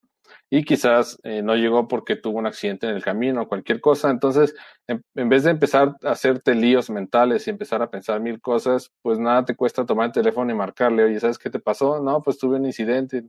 Y 0.50 0.63
quizás 0.63 1.19
eh, 1.23 1.41
no 1.41 1.56
llegó 1.56 1.88
porque 1.88 2.15
tuvo 2.15 2.39
un 2.39 2.47
accidente 2.47 2.88
en 2.88 2.95
el 2.95 3.03
camino 3.03 3.41
o 3.41 3.47
cualquier 3.47 3.81
cosa. 3.81 4.09
Entonces, 4.11 4.56
en, 4.88 5.03
vez 5.29 5.44
de 5.44 5.51
empezar 5.51 5.95
a 6.03 6.11
hacerte 6.11 6.56
líos 6.56 6.89
mentales 6.89 7.47
y 7.47 7.50
empezar 7.50 7.81
a 7.81 7.89
pensar 7.89 8.21
mil 8.21 8.39
cosas, 8.39 8.91
pues 9.01 9.19
nada 9.19 9.44
te 9.44 9.56
cuesta 9.56 9.85
tomar 9.85 10.07
el 10.07 10.11
teléfono 10.13 10.51
y 10.51 10.56
marcarle, 10.56 11.03
oye, 11.03 11.19
¿sabes 11.19 11.38
qué 11.38 11.50
te 11.50 11.59
pasó? 11.59 12.01
No, 12.01 12.21
pues 12.21 12.38
tuve 12.38 12.57
un 12.57 12.65
incidente. 12.65 13.25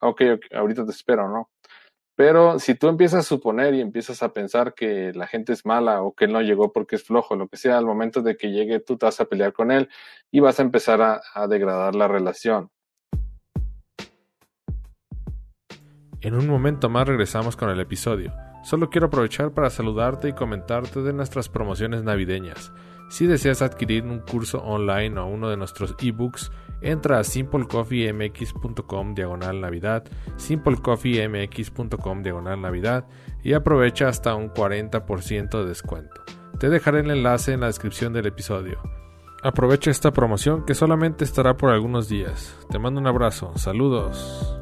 Ok, 0.00 0.22
okay 0.22 0.38
ahorita 0.52 0.84
te 0.84 0.92
espero, 0.92 1.28
¿no? 1.28 1.50
Pero 2.14 2.58
si 2.58 2.74
tú 2.74 2.88
empiezas 2.88 3.20
a 3.20 3.28
suponer 3.28 3.74
y 3.74 3.80
empiezas 3.80 4.22
a 4.22 4.32
pensar 4.32 4.74
que 4.74 5.12
la 5.14 5.26
gente 5.26 5.52
es 5.52 5.64
mala 5.64 6.02
o 6.02 6.14
que 6.14 6.26
él 6.26 6.32
no 6.32 6.42
llegó 6.42 6.72
porque 6.72 6.96
es 6.96 7.04
flojo, 7.04 7.36
lo 7.36 7.48
que 7.48 7.56
sea, 7.56 7.78
al 7.78 7.86
momento 7.86 8.20
de 8.20 8.36
que 8.36 8.50
llegue 8.50 8.80
tú 8.80 8.98
te 8.98 9.06
vas 9.06 9.20
a 9.20 9.24
pelear 9.24 9.52
con 9.52 9.70
él 9.70 9.88
y 10.30 10.40
vas 10.40 10.58
a 10.58 10.62
empezar 10.62 11.00
a, 11.00 11.22
a 11.34 11.46
degradar 11.46 11.94
la 11.94 12.08
relación. 12.08 12.70
En 16.20 16.34
un 16.34 16.46
momento 16.46 16.88
más 16.88 17.08
regresamos 17.08 17.56
con 17.56 17.70
el 17.70 17.80
episodio. 17.80 18.32
Solo 18.62 18.90
quiero 18.90 19.08
aprovechar 19.08 19.50
para 19.52 19.70
saludarte 19.70 20.28
y 20.28 20.32
comentarte 20.34 21.02
de 21.02 21.12
nuestras 21.12 21.48
promociones 21.48 22.04
navideñas. 22.04 22.72
Si 23.10 23.26
deseas 23.26 23.60
adquirir 23.60 24.04
un 24.04 24.20
curso 24.20 24.58
online 24.62 25.18
o 25.18 25.26
uno 25.26 25.50
de 25.50 25.56
nuestros 25.56 25.96
ebooks, 26.00 26.52
entra 26.82 27.18
a 27.18 27.24
simplecoffeemx.com 27.24 29.14
diagonal 29.14 29.60
navidad, 29.60 30.04
simplecoffeemx.com 30.36 32.22
diagonal 32.22 32.60
navidad 32.60 33.06
y 33.42 33.54
aprovecha 33.54 34.08
hasta 34.08 34.34
un 34.34 34.50
40% 34.50 35.60
de 35.60 35.66
descuento. 35.66 36.20
Te 36.58 36.68
dejaré 36.68 37.00
el 37.00 37.10
enlace 37.10 37.52
en 37.52 37.60
la 37.60 37.66
descripción 37.66 38.12
del 38.12 38.26
episodio. 38.26 38.80
Aprovecha 39.42 39.90
esta 39.90 40.12
promoción 40.12 40.64
que 40.64 40.74
solamente 40.74 41.24
estará 41.24 41.56
por 41.56 41.70
algunos 41.70 42.08
días. 42.08 42.56
Te 42.70 42.78
mando 42.78 43.00
un 43.00 43.08
abrazo, 43.08 43.52
saludos. 43.56 44.58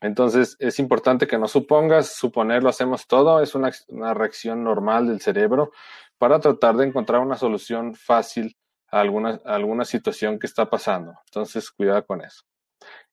Entonces 0.00 0.56
es 0.58 0.78
importante 0.78 1.26
que 1.26 1.36
no 1.36 1.48
supongas, 1.48 2.14
suponer 2.14 2.62
lo 2.62 2.68
hacemos 2.68 3.06
todo, 3.06 3.42
es 3.42 3.54
una, 3.54 3.70
una, 3.88 4.14
reacción 4.14 4.62
normal 4.62 5.08
del 5.08 5.20
cerebro 5.20 5.72
para 6.16 6.38
tratar 6.38 6.76
de 6.76 6.86
encontrar 6.86 7.20
una 7.20 7.36
solución 7.36 7.94
fácil 7.94 8.56
alguna, 9.00 9.40
alguna 9.44 9.84
situación 9.84 10.38
que 10.38 10.46
está 10.46 10.68
pasando. 10.68 11.14
Entonces, 11.26 11.70
cuidado 11.70 12.04
con 12.06 12.22
eso. 12.22 12.42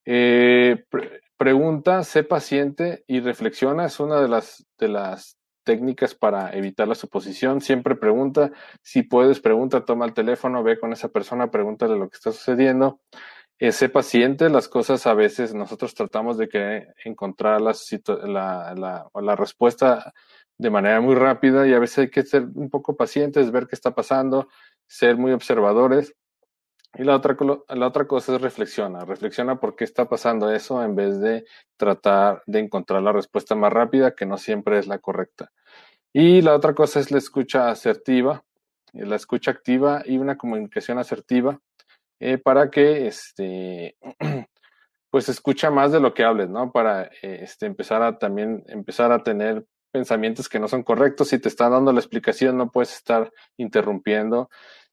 Eh, 0.04 0.84
pre 0.88 1.20
pregunta, 1.36 2.04
sé 2.04 2.22
paciente 2.22 3.04
y 3.06 3.20
reflexiona, 3.20 3.86
es 3.86 3.98
una 4.00 4.20
de 4.20 4.28
las, 4.28 4.64
de 4.78 4.88
las 4.88 5.36
técnicas 5.64 6.14
para 6.14 6.54
evitar 6.54 6.86
la 6.86 6.94
suposición. 6.94 7.60
Siempre 7.60 7.96
pregunta, 7.96 8.52
si 8.82 9.02
puedes, 9.02 9.40
pregunta, 9.40 9.84
toma 9.84 10.06
el 10.06 10.14
teléfono, 10.14 10.62
ve 10.62 10.78
con 10.78 10.92
esa 10.92 11.08
persona, 11.08 11.50
pregúntale 11.50 11.98
lo 11.98 12.08
que 12.08 12.16
está 12.16 12.32
sucediendo 12.32 13.00
eh, 13.58 13.72
sé 13.72 13.88
paciente, 13.88 14.48
las 14.48 14.68
cosas 14.68 15.06
a 15.06 15.14
veces 15.14 15.54
nosotros 15.54 15.94
tratamos 15.94 16.36
de 16.38 16.48
que 16.48 16.88
encontrar 17.04 17.60
la, 17.60 17.72
la, 18.26 19.08
la, 19.14 19.36
respuesta 19.36 20.12
de 20.58 20.70
manera 20.70 21.00
muy 21.00 21.14
rápida 21.14 21.66
y 21.66 21.72
a 21.72 21.78
veces 21.78 21.98
hay 21.98 22.10
que 22.10 22.24
ser 22.24 22.46
un 22.54 22.68
poco 22.68 22.96
pacientes, 22.96 23.52
ver 23.52 23.66
qué 23.68 23.76
está 23.76 23.94
pasando, 23.94 24.48
ser 24.86 25.16
muy 25.16 25.32
observadores 25.32 26.14
Y 26.96 27.04
la 27.04 27.16
otra, 27.16 27.36
la 27.68 27.86
otra 27.88 28.06
cosa 28.06 28.36
es 28.36 28.40
reflexiona. 28.40 29.04
Reflexiona 29.04 29.58
por 29.60 29.74
qué 29.76 29.84
está 29.84 30.08
pasando 30.08 30.50
eso 30.52 30.82
en 30.84 30.94
vez 30.94 31.20
de 31.20 31.44
tratar 31.76 32.42
de 32.46 32.60
encontrar 32.60 33.02
la 33.02 33.12
respuesta 33.12 33.54
más 33.56 33.72
rápida, 33.72 34.14
que 34.14 34.26
no 34.26 34.38
siempre 34.38 34.78
es 34.78 34.86
la 34.86 34.98
correcta. 34.98 35.50
Y 36.12 36.42
la 36.42 36.54
otra 36.54 36.74
cosa 36.74 37.00
es 37.00 37.10
la 37.10 37.18
escucha 37.18 37.70
asertiva, 37.70 38.44
eh, 38.92 39.04
la 39.04 39.16
escucha 39.16 39.50
activa 39.50 40.02
y 40.06 40.18
una 40.18 40.36
comunicación 40.38 40.98
asertiva 40.98 41.60
eh, 42.20 42.38
para 42.38 42.70
que 42.70 43.08
este, 43.08 43.96
pues 45.10 45.28
escucha 45.28 45.70
más 45.70 45.90
de 45.92 46.00
lo 46.00 46.14
que 46.14 46.24
hables, 46.24 46.48
¿no? 46.48 46.70
Para 46.70 47.04
eh, 47.22 47.40
este, 47.42 47.66
empezar 47.66 48.02
a 48.02 48.18
también 48.18 48.62
empezar 48.68 49.10
a 49.10 49.22
tener 49.24 49.66
pensamientos 49.94 50.48
que 50.48 50.58
no 50.58 50.66
son 50.66 50.82
correctos. 50.82 51.28
Si 51.28 51.38
te 51.38 51.48
están 51.48 51.70
dando 51.70 51.92
la 51.92 52.00
explicación, 52.00 52.58
no 52.58 52.72
puedes 52.72 52.92
estar 52.92 53.32
interrumpiendo 53.56 54.50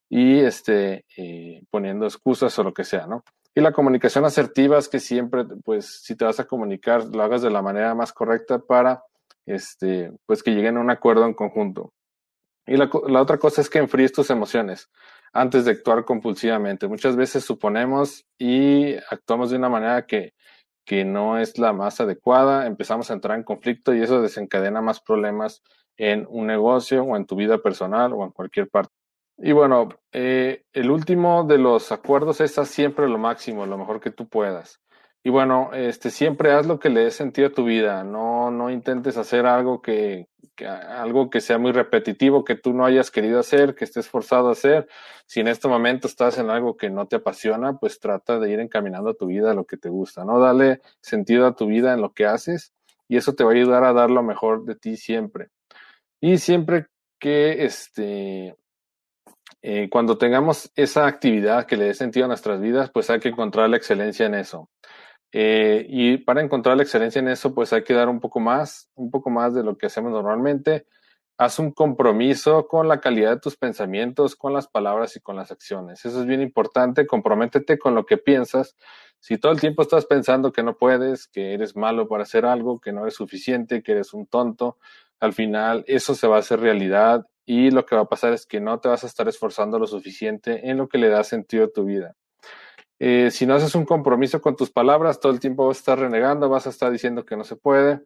y 0.07 0.39
este, 0.41 1.05
eh, 1.17 1.63
poniendo 1.71 2.05
excusas 2.05 2.57
o 2.59 2.63
lo 2.63 2.71
que 2.71 2.83
sea, 2.83 3.07
¿no? 3.07 3.23
Y 3.55 3.61
la 3.61 3.71
comunicación 3.71 4.25
asertiva 4.25 4.77
es 4.77 4.87
que 4.87 4.99
siempre, 4.99 5.43
pues, 5.65 6.03
si 6.03 6.15
te 6.15 6.23
vas 6.23 6.39
a 6.39 6.45
comunicar, 6.45 7.03
lo 7.05 7.23
hagas 7.23 7.41
de 7.41 7.49
la 7.49 7.63
manera 7.63 7.95
más 7.95 8.13
correcta 8.13 8.59
para, 8.59 9.03
este, 9.47 10.11
pues, 10.27 10.43
que 10.43 10.51
lleguen 10.51 10.77
a 10.77 10.81
un 10.81 10.91
acuerdo 10.91 11.25
en 11.25 11.33
conjunto. 11.33 11.93
Y 12.67 12.77
la, 12.77 12.87
la 13.07 13.21
otra 13.21 13.39
cosa 13.39 13.61
es 13.61 13.69
que 13.71 13.79
enfríes 13.79 14.13
tus 14.13 14.29
emociones 14.29 14.89
antes 15.33 15.65
de 15.65 15.71
actuar 15.71 16.05
compulsivamente. 16.05 16.87
Muchas 16.87 17.15
veces 17.15 17.43
suponemos 17.43 18.23
y 18.37 18.95
actuamos 19.09 19.49
de 19.49 19.57
una 19.57 19.69
manera 19.69 20.05
que, 20.05 20.35
que 20.85 21.05
no 21.05 21.37
es 21.37 21.57
la 21.57 21.73
más 21.73 22.01
adecuada, 22.01 22.65
empezamos 22.65 23.09
a 23.09 23.13
entrar 23.13 23.37
en 23.37 23.43
conflicto 23.43 23.93
y 23.93 24.01
eso 24.01 24.21
desencadena 24.21 24.81
más 24.81 24.99
problemas 24.99 25.63
en 25.97 26.25
un 26.29 26.47
negocio 26.47 27.03
o 27.03 27.15
en 27.15 27.25
tu 27.25 27.35
vida 27.35 27.59
personal 27.59 28.13
o 28.13 28.23
en 28.23 28.31
cualquier 28.31 28.69
parte. 28.69 28.93
Y 29.37 29.53
bueno, 29.53 29.89
eh, 30.11 30.65
el 30.73 30.91
último 30.91 31.43
de 31.43 31.57
los 31.57 31.91
acuerdos 31.91 32.41
es 32.41 32.57
haz 32.57 32.69
siempre 32.69 33.07
lo 33.07 33.17
máximo, 33.17 33.65
lo 33.65 33.77
mejor 33.77 34.01
que 34.01 34.11
tú 34.11 34.27
puedas. 34.27 34.80
Y 35.23 35.29
bueno, 35.29 35.71
este, 35.73 36.09
siempre 36.09 36.51
haz 36.51 36.65
lo 36.65 36.79
que 36.79 36.89
le 36.89 37.01
dé 37.01 37.11
sentido 37.11 37.49
a 37.49 37.51
tu 37.51 37.65
vida. 37.65 38.03
No, 38.03 38.49
no 38.49 38.71
intentes 38.71 39.17
hacer 39.17 39.45
algo 39.45 39.81
que, 39.81 40.27
algo 40.65 41.29
que 41.29 41.41
sea 41.41 41.59
muy 41.59 41.71
repetitivo, 41.71 42.43
que 42.43 42.55
tú 42.55 42.73
no 42.73 42.85
hayas 42.85 43.11
querido 43.11 43.39
hacer, 43.39 43.75
que 43.75 43.85
estés 43.85 44.07
forzado 44.07 44.49
a 44.49 44.53
hacer. 44.53 44.87
Si 45.27 45.39
en 45.39 45.47
este 45.47 45.67
momento 45.67 46.07
estás 46.07 46.39
en 46.39 46.49
algo 46.49 46.75
que 46.75 46.89
no 46.89 47.07
te 47.07 47.17
apasiona, 47.17 47.77
pues 47.77 47.99
trata 47.99 48.39
de 48.39 48.51
ir 48.51 48.59
encaminando 48.59 49.13
tu 49.13 49.27
vida 49.27 49.51
a 49.51 49.53
lo 49.53 49.65
que 49.65 49.77
te 49.77 49.89
gusta, 49.89 50.25
¿no? 50.25 50.39
Dale 50.39 50.81
sentido 51.01 51.45
a 51.45 51.55
tu 51.55 51.67
vida 51.67 51.93
en 51.93 52.01
lo 52.01 52.13
que 52.13 52.25
haces 52.25 52.73
y 53.07 53.17
eso 53.17 53.33
te 53.33 53.43
va 53.43 53.51
a 53.51 53.53
ayudar 53.53 53.83
a 53.83 53.93
dar 53.93 54.09
lo 54.09 54.23
mejor 54.23 54.65
de 54.65 54.75
ti 54.75 54.97
siempre. 54.97 55.49
Y 56.19 56.37
siempre 56.39 56.87
que 57.19 57.63
este, 57.63 58.55
eh, 59.61 59.89
cuando 59.91 60.17
tengamos 60.17 60.71
esa 60.75 61.05
actividad 61.05 61.67
que 61.67 61.77
le 61.77 61.85
dé 61.85 61.93
sentido 61.93 62.25
a 62.25 62.27
nuestras 62.29 62.59
vidas, 62.59 62.89
pues 62.91 63.09
hay 63.09 63.19
que 63.19 63.29
encontrar 63.29 63.69
la 63.69 63.77
excelencia 63.77 64.25
en 64.25 64.35
eso. 64.35 64.69
Eh, 65.31 65.85
y 65.89 66.17
para 66.17 66.41
encontrar 66.41 66.75
la 66.77 66.83
excelencia 66.83 67.19
en 67.19 67.29
eso, 67.29 67.53
pues 67.53 67.71
hay 67.73 67.83
que 67.83 67.93
dar 67.93 68.09
un 68.09 68.19
poco 68.19 68.39
más, 68.39 68.89
un 68.95 69.09
poco 69.09 69.29
más 69.29 69.53
de 69.53 69.63
lo 69.63 69.77
que 69.77 69.85
hacemos 69.85 70.11
normalmente. 70.11 70.85
Haz 71.37 71.57
un 71.59 71.71
compromiso 71.71 72.67
con 72.67 72.87
la 72.87 72.99
calidad 72.99 73.31
de 73.31 73.39
tus 73.39 73.57
pensamientos, 73.57 74.35
con 74.35 74.53
las 74.53 74.67
palabras 74.67 75.15
y 75.15 75.21
con 75.21 75.35
las 75.35 75.51
acciones. 75.51 76.05
Eso 76.05 76.19
es 76.19 76.25
bien 76.27 76.41
importante. 76.41 77.07
Comprométete 77.07 77.79
con 77.79 77.95
lo 77.95 78.05
que 78.05 78.17
piensas. 78.17 78.75
Si 79.19 79.37
todo 79.37 79.51
el 79.51 79.59
tiempo 79.59 79.81
estás 79.81 80.05
pensando 80.05 80.51
que 80.51 80.63
no 80.63 80.77
puedes, 80.77 81.27
que 81.27 81.53
eres 81.53 81.75
malo 81.75 82.07
para 82.07 82.23
hacer 82.23 82.45
algo, 82.45 82.79
que 82.79 82.91
no 82.91 83.01
eres 83.03 83.15
suficiente, 83.15 83.81
que 83.81 83.93
eres 83.93 84.13
un 84.13 84.27
tonto, 84.27 84.77
al 85.19 85.33
final 85.33 85.83
eso 85.87 86.15
se 86.15 86.27
va 86.27 86.37
a 86.37 86.39
hacer 86.39 86.59
realidad 86.59 87.27
y 87.45 87.71
lo 87.71 87.85
que 87.85 87.95
va 87.95 88.01
a 88.01 88.09
pasar 88.09 88.33
es 88.33 88.45
que 88.45 88.59
no 88.59 88.79
te 88.79 88.89
vas 88.89 89.03
a 89.03 89.07
estar 89.07 89.27
esforzando 89.27 89.79
lo 89.79 89.87
suficiente 89.87 90.69
en 90.69 90.77
lo 90.77 90.87
que 90.87 90.97
le 90.97 91.09
da 91.09 91.23
sentido 91.23 91.65
a 91.65 91.71
tu 91.71 91.85
vida. 91.85 92.15
Eh, 93.03 93.31
si 93.31 93.47
no 93.47 93.55
haces 93.55 93.73
un 93.73 93.83
compromiso 93.83 94.39
con 94.41 94.55
tus 94.55 94.69
palabras, 94.69 95.19
todo 95.19 95.31
el 95.31 95.39
tiempo 95.39 95.65
vas 95.65 95.77
a 95.77 95.79
estar 95.79 95.99
renegando, 95.99 96.49
vas 96.49 96.67
a 96.67 96.69
estar 96.69 96.91
diciendo 96.91 97.25
que 97.25 97.35
no 97.35 97.43
se 97.43 97.55
puede 97.55 98.03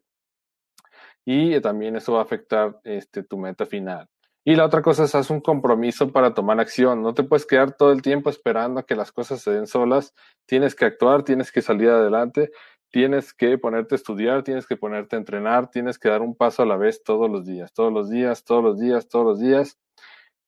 y 1.22 1.60
también 1.60 1.96
eso 1.96 2.14
va 2.14 2.20
a 2.20 2.22
afectar 2.22 2.80
este, 2.82 3.22
tu 3.22 3.36
meta 3.36 3.66
final. 3.66 4.08
Y 4.42 4.56
la 4.56 4.64
otra 4.64 4.80
cosa 4.80 5.04
es 5.04 5.14
haz 5.14 5.28
un 5.28 5.42
compromiso 5.42 6.12
para 6.12 6.32
tomar 6.32 6.60
acción. 6.60 7.02
No 7.02 7.12
te 7.12 7.24
puedes 7.24 7.44
quedar 7.44 7.76
todo 7.76 7.92
el 7.92 8.00
tiempo 8.00 8.30
esperando 8.30 8.80
a 8.80 8.84
que 8.84 8.96
las 8.96 9.12
cosas 9.12 9.42
se 9.42 9.50
den 9.50 9.66
solas. 9.66 10.14
Tienes 10.46 10.74
que 10.74 10.86
actuar, 10.86 11.24
tienes 11.24 11.52
que 11.52 11.60
salir 11.60 11.90
adelante, 11.90 12.50
tienes 12.90 13.34
que 13.34 13.58
ponerte 13.58 13.96
a 13.96 13.98
estudiar, 13.98 14.44
tienes 14.44 14.66
que 14.66 14.78
ponerte 14.78 15.16
a 15.16 15.18
entrenar, 15.18 15.68
tienes 15.68 15.98
que 15.98 16.08
dar 16.08 16.22
un 16.22 16.34
paso 16.34 16.62
a 16.62 16.66
la 16.66 16.78
vez 16.78 17.02
todos 17.02 17.30
los 17.30 17.44
días, 17.44 17.74
todos 17.74 17.92
los 17.92 18.08
días, 18.08 18.44
todos 18.44 18.64
los 18.64 18.78
días, 18.80 19.08
todos 19.08 19.26
los 19.26 19.40
días. 19.40 19.78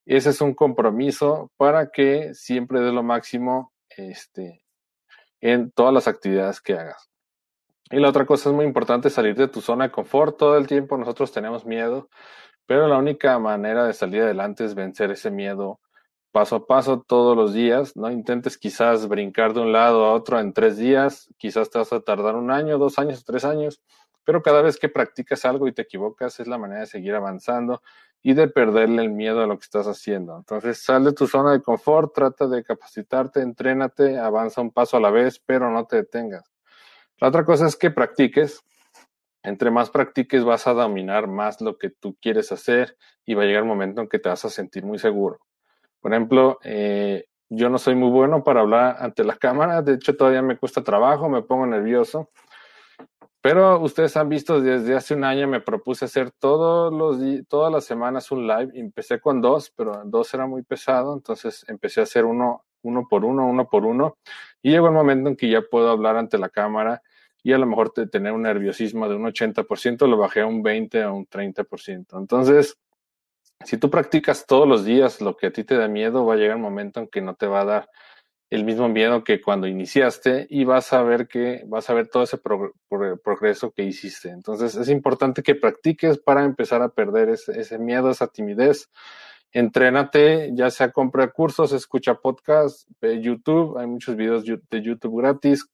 Ese 0.07 0.31
es 0.31 0.41
un 0.41 0.55
compromiso 0.55 1.51
para 1.59 1.91
que 1.91 2.33
siempre 2.33 2.81
dé 2.81 2.93
lo 2.93 3.03
máximo 3.03 3.75
este, 3.99 4.63
en 5.41 5.71
todas 5.71 5.93
las 5.93 6.09
actividades 6.09 6.61
que 6.61 6.75
hagas. 6.75 7.11
Y 7.91 7.99
la 8.01 8.11
otra 8.11 8.27
cosa 8.27 8.51
es 8.51 8.55
muy 8.55 8.67
importante, 8.67 9.11
salir 9.11 9.35
de 9.35 9.49
tu 9.49 9.61
zona 9.61 9.87
de 9.87 9.91
confort. 9.91 10.37
Todo 10.37 10.57
el 10.57 10.67
tiempo 10.67 10.99
nosotros 10.99 11.33
tenemos 11.33 11.65
miedo, 11.65 12.09
pero 12.67 12.87
la 12.87 12.99
única 12.99 13.39
manera 13.39 13.87
de 13.87 13.95
salir 13.95 14.23
adelante 14.23 14.65
es 14.65 14.75
vencer 14.75 15.11
ese 15.11 15.31
miedo 15.31 15.81
paso 16.31 16.57
a 16.57 16.67
paso 16.67 17.03
todos 17.07 17.37
los 17.37 17.55
días. 17.55 17.97
No 17.97 18.11
intentes 18.11 18.59
quizás 18.59 19.09
brincar 19.09 19.55
de 19.55 19.61
un 19.61 19.73
lado 19.73 20.05
a 20.05 20.13
otro 20.13 20.39
en 20.39 20.53
tres 20.53 20.77
días, 20.77 21.33
quizás 21.39 21.71
te 21.71 21.79
vas 21.79 21.93
a 21.93 22.01
tardar 22.01 22.37
un 22.37 22.51
año, 22.51 22.79
dos 22.79 22.99
años, 22.99 23.25
tres 23.25 23.45
años, 23.45 23.81
pero 24.25 24.43
cada 24.43 24.63
vez 24.63 24.79
que 24.79 24.89
practicas 24.89 25.45
algo 25.45 25.69
y 25.69 25.73
te 25.73 25.83
equivocas 25.83 26.41
es 26.41 26.47
la 26.47 26.59
manera 26.59 26.81
de 26.81 26.87
seguir 26.87 27.15
avanzando 27.15 27.83
y 28.23 28.35
de 28.35 28.49
perderle 28.49 29.03
el 29.03 29.11
miedo 29.11 29.43
a 29.43 29.47
lo 29.47 29.59
que 29.59 29.65
estás 29.65 29.87
haciendo. 29.87 30.37
Entonces, 30.37 30.83
sal 30.83 31.05
de 31.05 31.13
tu 31.13 31.27
zona 31.27 31.53
de 31.53 31.63
confort, 31.63 32.15
trata 32.15 32.47
de 32.47 32.65
capacitarte, 32.65 33.41
entrénate, 33.41 34.19
avanza 34.19 34.61
un 34.61 34.71
paso 34.71 34.97
a 34.97 35.01
la 35.01 35.11
vez, 35.11 35.41
pero 35.45 35.71
no 35.71 35.87
te 35.87 35.97
detengas. 35.97 36.51
La 37.21 37.29
otra 37.29 37.45
cosa 37.45 37.67
es 37.67 37.77
que 37.77 37.91
practiques. 37.91 38.63
Entre 39.43 39.71
más 39.71 39.91
practiques 39.91 40.45
vas 40.45 40.67
a 40.67 40.75
dominar 40.75 41.29
más 41.29 41.61
lo 41.61 41.79
que 41.79 41.91
tú 41.91 42.17
quieres 42.21 42.51
hacer 42.53 42.97
y 43.25 43.35
va 43.35 43.45
a 43.45 43.47
llegar 43.47 43.63
un 43.63 43.69
momento 43.69 44.01
en 44.01 44.09
que 44.09 44.19
te 44.19 44.29
vas 44.29 44.45
a 44.45 44.51
sentir 44.51 44.85
muy 44.85 44.99
seguro. 44.99 45.39
Por 46.01 46.13
ejemplo, 46.13 46.59
eh, 46.63 47.27
yo 47.49 47.71
no 47.71 47.79
soy 47.79 47.95
muy 47.95 48.11
bueno 48.11 48.45
para 48.45 48.61
hablar 48.61 48.97
ante 48.99 49.25
la 49.25 49.37
cámara, 49.39 49.83
de 49.83 49.95
hecho 49.95 50.17
todavía 50.17 50.43
me 50.43 50.59
cuesta 50.59 50.83
trabajo, 50.83 51.29
me 51.29 51.43
pongo 51.43 51.67
nervioso, 51.67 52.31
pero 53.41 53.81
ustedes 53.81 54.17
han 54.17 54.29
visto 54.29 54.61
desde 54.61 54.97
hace 54.97 55.15
un 55.15 55.25
año 55.25 55.47
me 55.47 55.61
propuse 55.61 56.05
hacer 56.07 56.33
todos 56.33 56.93
los 56.93 57.19
todas 57.47 57.73
las 57.73 57.85
semanas 57.85 58.31
un 58.33 58.47
live. 58.47 58.73
Empecé 58.75 59.21
con 59.21 59.41
dos, 59.41 59.73
pero 59.77 60.03
dos 60.05 60.33
era 60.35 60.47
muy 60.47 60.63
pesado, 60.63 61.15
entonces 61.15 61.65
empecé 61.69 62.01
a 62.01 62.05
hacer 62.05 62.25
uno, 62.25 62.65
uno 62.83 63.07
por 63.09 63.25
uno, 63.25 63.47
uno 63.47 63.69
por 63.69 63.85
uno. 63.85 64.19
Y 64.63 64.71
llegó 64.71 64.89
el 64.89 64.95
momento 64.95 65.29
en 65.29 65.37
que 65.37 65.49
ya 65.49 65.63
puedo 65.63 65.91
hablar 65.91 66.17
ante 66.17 66.39
la 66.39 66.49
cámara 66.49 67.03
y 67.43 67.53
a 67.53 67.59
lo 67.59 67.67
mejor 67.67 67.93
tener 67.93 68.33
un 68.33 68.43
nerviosismo 68.43 69.09
de 69.09 69.15
un 69.15 69.25
80%, 69.25 70.07
lo 70.09 70.17
bajé 70.17 70.41
a 70.41 70.47
un 70.47 70.63
20 70.63 71.03
a 71.03 71.13
un 71.13 71.27
30%. 71.27 72.19
Entonces, 72.19 72.77
si 73.65 73.77
tú 73.79 73.91
practicas 73.91 74.47
todos 74.47 74.69
los 74.69 74.85
días 74.85 75.21
lo 75.21 75.37
que 75.37 75.47
a 75.47 75.53
ti 75.53 75.65
te 75.65 75.77
da 75.77 75.89
miedo, 75.89 76.27
va 76.27 76.35
a 76.35 76.37
llegar 76.37 76.57
un 76.57 76.63
momento 76.63 77.01
en 77.01 77.09
que 77.09 77.21
no 77.23 77.35
te 77.37 77.47
va 77.47 77.63
a 77.63 77.65
dar 77.65 77.91
el 78.51 78.65
mismo 78.65 78.89
miedo 78.89 79.25
que 79.25 79.41
cuando 79.41 79.67
iniciaste 79.67 80.47
y 80.49 80.65
vas 80.65 80.93
a 80.93 81.03
ver 81.03 81.29
que 81.29 81.63
vas 81.67 81.91
a 81.91 81.95
ver 81.95 82.09
todo 82.09 82.23
ese 82.23 82.39
progreso 82.39 83.73
que 83.73 83.85
hiciste. 83.85 84.31
Entonces 84.31 84.75
es 84.75 84.89
importante 84.89 85.43
que 85.43 85.55
practiques 85.55 86.19
para 86.19 86.45
empezar 86.45 86.83
a 86.83 86.89
perder 86.89 87.29
ese, 87.29 87.79
miedo, 87.79 88.11
esa 88.11 88.29
timidez. 88.29 88.91
Entrénate, 89.53 90.51
ya 90.55 90.71
sea 90.71 90.93
compra 90.93 91.31
cursos, 91.31 91.73
escucha 91.73 92.15
podcasts, 92.15 92.87
YouTube, 93.01 93.79
hay 93.79 93.87
muchos 93.87 94.17
videos 94.17 94.45
de 94.45 94.83
YouTube 94.83 95.21
gratis. 95.21 95.67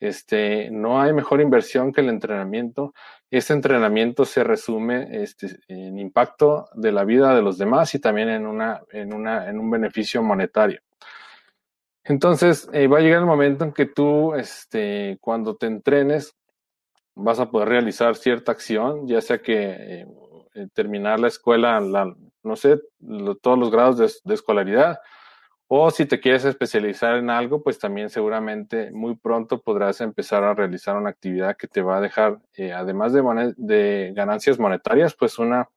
Este, 0.00 0.70
no 0.70 1.00
hay 1.00 1.12
mejor 1.12 1.40
inversión 1.40 1.92
que 1.92 2.00
el 2.00 2.08
entrenamiento. 2.08 2.92
Este 3.30 3.52
entrenamiento 3.52 4.24
se 4.24 4.44
resume 4.44 5.22
este, 5.22 5.58
en 5.68 5.98
impacto 5.98 6.68
de 6.74 6.92
la 6.92 7.04
vida 7.04 7.34
de 7.34 7.42
los 7.42 7.58
demás 7.58 7.94
y 7.94 7.98
también 8.00 8.28
en, 8.28 8.46
una, 8.46 8.82
en, 8.92 9.14
una, 9.14 9.48
en 9.48 9.58
un 9.58 9.70
beneficio 9.70 10.22
monetario. 10.22 10.80
Entonces, 12.04 12.68
eh, 12.72 12.86
va 12.86 12.98
a 12.98 13.00
llegar 13.00 13.20
el 13.20 13.26
momento 13.26 13.64
en 13.64 13.72
que 13.72 13.86
tú, 13.86 14.34
este, 14.34 15.16
cuando 15.20 15.56
te 15.56 15.66
entrenes, 15.66 16.36
vas 17.14 17.40
a 17.40 17.50
poder 17.50 17.68
realizar 17.70 18.16
cierta 18.16 18.52
acción, 18.52 19.06
ya 19.06 19.20
sea 19.22 19.40
que 19.40 19.54
eh, 19.56 20.06
eh, 20.54 20.68
terminar 20.74 21.18
la 21.18 21.28
escuela, 21.28 21.80
la, 21.80 22.14
no 22.42 22.56
sé, 22.56 22.78
todos 23.40 23.58
los 23.58 23.70
grados 23.70 23.98
de, 23.98 24.10
de, 24.24 24.34
escolaridad, 24.34 25.00
o 25.66 25.90
si 25.90 26.04
te 26.06 26.20
quieres 26.20 26.44
especializar 26.44 27.16
en 27.16 27.30
algo, 27.30 27.62
pues 27.62 27.78
también 27.78 28.10
seguramente 28.10 28.90
muy 28.90 29.16
pronto 29.16 29.62
podrás 29.62 30.00
empezar 30.02 30.44
a 30.44 30.54
realizar 30.54 30.96
una 30.96 31.10
actividad 31.10 31.56
que 31.56 31.68
te 31.68 31.80
va 31.80 31.98
a 31.98 32.00
dejar, 32.02 32.38
además 32.74 33.14
de, 33.14 33.54
de 33.56 34.12
ganancias 34.14 34.58
monetarias, 34.58 35.14
pues 35.14 35.38
una, 35.38 35.68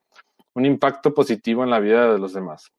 un 0.56 0.66
impacto 0.66 1.14
positivo 1.14 1.64
en 1.64 1.70
la 1.70 1.80
vida 1.80 2.12
de 2.12 2.20
los 2.20 2.34
demás. 2.34 2.72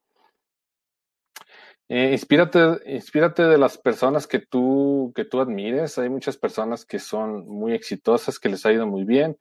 Eh, 1.91 2.11
inspírate, 2.11 2.59
inspírate 2.85 3.43
de 3.43 3.57
las 3.57 3.77
personas 3.79 4.27
que 4.27 4.39
tú, 4.39 5.11
que 5.15 5.25
tú 5.25 5.41
admires. 5.41 5.97
Hay 5.97 6.09
muchas 6.09 6.37
personas 6.37 6.85
que 6.85 6.99
son 6.99 7.47
muy 7.47 7.73
exitosas, 7.73 8.37
que 8.39 8.49
les 8.49 8.63
ha 8.65 8.71
ido 8.71 8.85
muy 8.85 9.05
bien, 9.05 9.37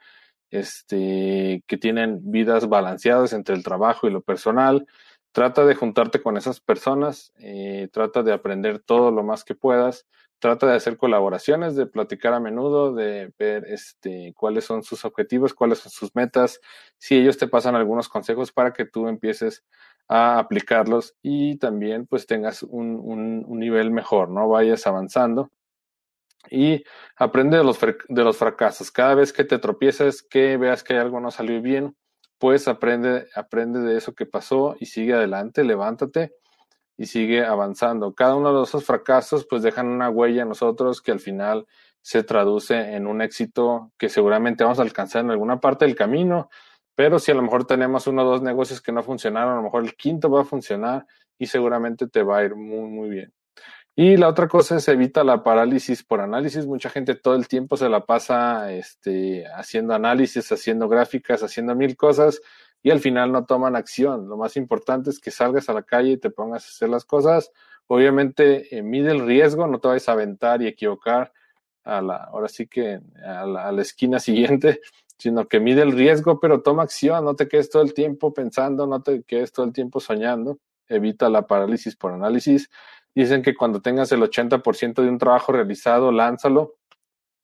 este, 0.50 1.62
que 1.66 1.76
tienen 1.76 2.20
vidas 2.30 2.68
balanceadas 2.68 3.34
entre 3.34 3.54
el 3.54 3.62
trabajo 3.64 4.08
y 4.08 4.10
lo 4.12 4.22
personal. 4.22 4.86
trata 5.32 5.64
de 5.66 5.74
juntarte 5.74 6.22
con 6.22 6.36
esas 6.38 6.60
personas, 6.60 7.32
eh, 7.38 7.88
trata 7.92 8.22
de 8.22 8.32
aprender 8.32 8.80
todo 8.80 9.10
lo 9.12 9.22
más 9.22 9.44
que 9.44 9.54
puedas, 9.54 10.06
trata 10.38 10.66
de 10.66 10.76
hacer 10.76 10.96
colaboraciones, 10.96 11.76
de 11.76 11.86
platicar 11.86 12.32
a 12.34 12.40
menudo, 12.40 12.94
de 12.94 13.32
ver 13.38 13.64
este, 13.66 14.32
cuáles 14.36 14.64
son 14.64 14.82
sus 14.82 15.04
objetivos, 15.04 15.54
cuáles 15.54 15.78
son 15.80 15.90
sus 15.92 16.14
metas, 16.14 16.60
si 16.96 17.16
ellos 17.16 17.38
te 17.38 17.48
pasan 17.48 17.74
algunos 17.74 18.08
consejos 18.08 18.52
para 18.52 18.72
que 18.72 18.84
tú 18.84 19.08
empieces 19.08 19.64
a 20.08 20.38
aplicarlos 20.38 21.16
y 21.22 21.58
también 21.58 22.06
pues 22.06 22.26
tengas 22.26 22.62
un, 22.62 22.98
un, 23.02 23.58
nivel 23.58 23.90
mejor, 23.90 24.30
¿no? 24.30 24.48
Vayas 24.48 24.86
avanzando 24.86 25.50
y 26.50 26.82
aprende 27.16 27.58
de 27.58 27.64
los, 27.64 27.78
de 27.80 28.24
los 28.24 28.36
fracasos. 28.36 28.90
Cada 28.90 29.14
vez 29.14 29.32
que 29.32 29.44
te 29.44 29.58
tropieces, 29.58 30.22
que 30.22 30.56
veas 30.56 30.82
que 30.82 30.96
algo 30.96 31.20
no 31.20 31.30
salió 31.30 31.60
bien, 31.60 31.96
pues 32.38 32.68
aprende, 32.68 33.26
aprende 33.34 33.80
de 33.80 33.98
eso 33.98 34.14
que 34.14 34.24
pasó 34.24 34.76
y 34.80 34.86
sigue 34.86 35.12
adelante, 35.14 35.64
levántate 35.64 36.32
y 36.98 37.06
sigue 37.06 37.46
avanzando. 37.46 38.12
Cada 38.12 38.34
uno 38.34 38.58
de 38.58 38.64
esos 38.64 38.84
fracasos 38.84 39.46
pues 39.46 39.62
dejan 39.62 39.86
una 39.86 40.10
huella 40.10 40.42
en 40.42 40.48
nosotros 40.48 41.00
que 41.00 41.12
al 41.12 41.20
final 41.20 41.66
se 42.02 42.24
traduce 42.24 42.74
en 42.94 43.06
un 43.06 43.22
éxito 43.22 43.92
que 43.96 44.08
seguramente 44.08 44.64
vamos 44.64 44.80
a 44.80 44.82
alcanzar 44.82 45.24
en 45.24 45.30
alguna 45.30 45.60
parte 45.60 45.84
del 45.84 45.94
camino, 45.94 46.50
pero 46.94 47.20
si 47.20 47.30
a 47.30 47.34
lo 47.34 47.42
mejor 47.42 47.64
tenemos 47.64 48.08
uno 48.08 48.22
o 48.22 48.30
dos 48.30 48.42
negocios 48.42 48.82
que 48.82 48.92
no 48.92 49.04
funcionaron, 49.04 49.52
a 49.52 49.56
lo 49.56 49.62
mejor 49.62 49.84
el 49.84 49.94
quinto 49.94 50.28
va 50.28 50.42
a 50.42 50.44
funcionar 50.44 51.06
y 51.38 51.46
seguramente 51.46 52.08
te 52.08 52.22
va 52.22 52.38
a 52.38 52.44
ir 52.44 52.56
muy, 52.56 52.90
muy 52.90 53.08
bien. 53.08 53.32
Y 53.94 54.16
la 54.16 54.28
otra 54.28 54.48
cosa 54.48 54.76
es 54.76 54.88
evita 54.88 55.24
la 55.24 55.42
parálisis 55.42 56.04
por 56.04 56.20
análisis. 56.20 56.66
Mucha 56.66 56.88
gente 56.88 57.16
todo 57.16 57.34
el 57.34 57.48
tiempo 57.48 57.76
se 57.76 57.88
la 57.88 58.06
pasa 58.06 58.72
este, 58.72 59.44
haciendo 59.48 59.94
análisis, 59.94 60.50
haciendo 60.52 60.88
gráficas, 60.88 61.42
haciendo 61.42 61.74
mil 61.74 61.96
cosas 61.96 62.40
y 62.82 62.90
al 62.90 63.00
final 63.00 63.32
no 63.32 63.44
toman 63.44 63.76
acción. 63.76 64.28
Lo 64.28 64.36
más 64.36 64.56
importante 64.56 65.10
es 65.10 65.20
que 65.20 65.30
salgas 65.30 65.68
a 65.68 65.72
la 65.72 65.82
calle 65.82 66.12
y 66.12 66.16
te 66.16 66.30
pongas 66.30 66.64
a 66.64 66.68
hacer 66.68 66.88
las 66.88 67.04
cosas. 67.04 67.50
Obviamente 67.86 68.76
eh, 68.76 68.82
mide 68.82 69.10
el 69.10 69.26
riesgo, 69.26 69.66
no 69.66 69.80
te 69.80 69.88
vayas 69.88 70.08
a 70.08 70.12
aventar 70.12 70.62
y 70.62 70.66
equivocar 70.66 71.32
a 71.84 72.02
la, 72.02 72.16
ahora 72.16 72.48
sí 72.48 72.66
que 72.66 73.00
a 73.24 73.46
la, 73.46 73.68
a 73.68 73.72
la 73.72 73.82
esquina 73.82 74.18
siguiente, 74.20 74.80
sino 75.18 75.48
que 75.48 75.60
mide 75.60 75.82
el 75.82 75.92
riesgo, 75.92 76.38
pero 76.40 76.62
toma 76.62 76.84
acción, 76.84 77.24
no 77.24 77.34
te 77.34 77.48
quedes 77.48 77.70
todo 77.70 77.82
el 77.82 77.94
tiempo 77.94 78.32
pensando, 78.32 78.86
no 78.86 79.02
te 79.02 79.22
quedes 79.22 79.52
todo 79.52 79.66
el 79.66 79.72
tiempo 79.72 80.00
soñando. 80.00 80.58
Evita 80.90 81.28
la 81.28 81.46
parálisis 81.46 81.96
por 81.96 82.12
análisis 82.12 82.70
Dicen 83.18 83.42
que 83.42 83.56
cuando 83.56 83.82
tengas 83.82 84.12
el 84.12 84.22
80% 84.22 85.02
de 85.02 85.08
un 85.08 85.18
trabajo 85.18 85.50
realizado, 85.50 86.12
lánzalo 86.12 86.76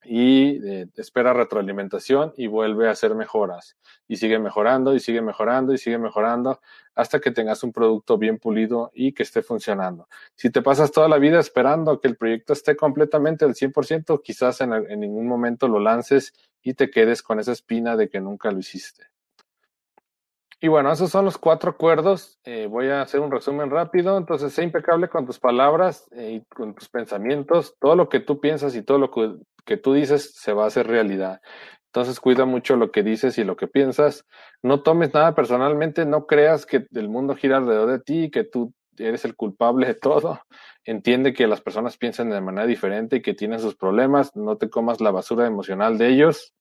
y 0.05 0.61
eh, 0.67 0.87
espera 0.97 1.33
retroalimentación 1.33 2.33
y 2.37 2.47
vuelve 2.47 2.89
a 2.89 2.93
hacer 2.93 3.15
mejoras. 3.15 3.77
Y 4.09 4.17
sigue 4.17 4.39
mejorando 4.39 4.95
y 4.95 5.01
sigue 5.01 5.23
mejorando 5.23 5.73
y 5.73 5.79
sigue 5.79 5.99
mejorando 5.99 6.61
hasta 6.95 7.21
que 7.21 7.31
tengas 7.31 7.63
un 7.63 7.73
producto 7.73 8.19
bien 8.19 8.39
pulido 8.39 8.91
y 8.95 9.13
que 9.13 9.23
esté 9.23 9.43
funcionando. 9.43 10.09
Si 10.37 10.51
te 10.51 10.63
pasas 10.63 10.93
toda 10.93 11.09
la 11.09 11.19
vida 11.19 11.41
esperando 11.41 12.01
que 12.01 12.09
el 12.09 12.17
proyecto 12.17 12.53
esté 12.53 12.77
completamente 12.77 13.45
al 13.45 13.55
100%, 13.55 14.23
quizás 14.23 14.61
en, 14.61 14.73
en 14.73 15.01
ningún 15.01 15.27
momento 15.27 15.69
lo 15.69 15.81
lances 15.81 16.33
y 16.63 16.75
te 16.75 16.91
quedes 16.91 17.23
con 17.23 17.41
esa 17.41 17.53
espina 17.53 17.97
de 17.97 18.09
que 18.09 18.21
nunca 18.21 18.51
lo 18.51 18.59
hiciste. 18.59 19.15
Y 20.65 20.69
bueno, 20.69 20.91
esos 20.91 21.11
son 21.11 21.27
los 21.27 21.37
cuatro 21.37 21.73
acuerdos. 21.73 22.39
Eh, 22.43 22.67
voy 22.71 22.89
a 22.89 23.03
hacer 23.03 23.21
un 23.21 23.31
resumen 23.31 23.69
rápido. 23.69 24.17
Entonces, 24.17 24.55
sé 24.55 24.63
impecable 24.63 25.11
con 25.11 25.27
tus 25.27 25.39
palabras 25.39 26.09
eh, 26.13 26.41
y 26.41 26.55
con 26.55 26.75
tus 26.75 26.89
pensamientos. 26.89 27.77
Todo 27.79 27.95
lo 27.97 28.09
que 28.09 28.21
tú 28.21 28.41
piensas 28.41 28.75
y 28.75 28.81
todo 28.81 28.97
lo 28.97 29.11
que, 29.11 29.35
que, 29.65 29.77
tú 29.77 29.95
dices 29.95 30.35
se 30.35 30.53
va 30.53 30.65
a 30.65 30.69
hacer 30.69 30.87
realidad. 30.87 31.41
Entonces, 31.87 32.21
cuida 32.21 32.45
mucho 32.45 32.77
lo 32.77 32.91
que 32.91 33.03
dices 33.03 33.39
y 33.39 33.45
lo 33.45 33.57
que 33.57 33.69
piensas. 33.69 34.27
No 34.63 34.83
tomes 34.83 35.15
nada 35.15 35.35
personalmente. 35.35 36.05
No 36.07 36.27
creas 36.27 36.67
que 36.67 36.87
el 36.93 37.09
mundo 37.09 37.37
gira 37.37 37.59
alrededor 37.59 37.91
de 37.91 38.01
ti 38.01 38.25
y 38.25 38.31
que 38.31 38.45
tú 38.45 38.75
eres 38.99 39.25
el 39.25 39.37
culpable 39.37 39.87
de 39.87 39.95
todo. 39.95 40.41
Entiende 40.85 41.33
que 41.33 41.47
las 41.47 41.61
personas 41.61 41.97
piensan 41.97 42.31
de 42.31 42.41
manera 42.41 42.67
diferente 42.67 43.17
y 43.17 43.23
que 43.23 43.35
tienen 43.35 43.61
sus 43.61 43.77
problemas. 43.77 44.35
No 44.35 44.57
te 44.57 44.71
comas 44.71 45.01
la 45.01 45.13
basura 45.13 45.47
emocional 45.47 45.99
de 45.99 46.09
ellos 46.09 46.55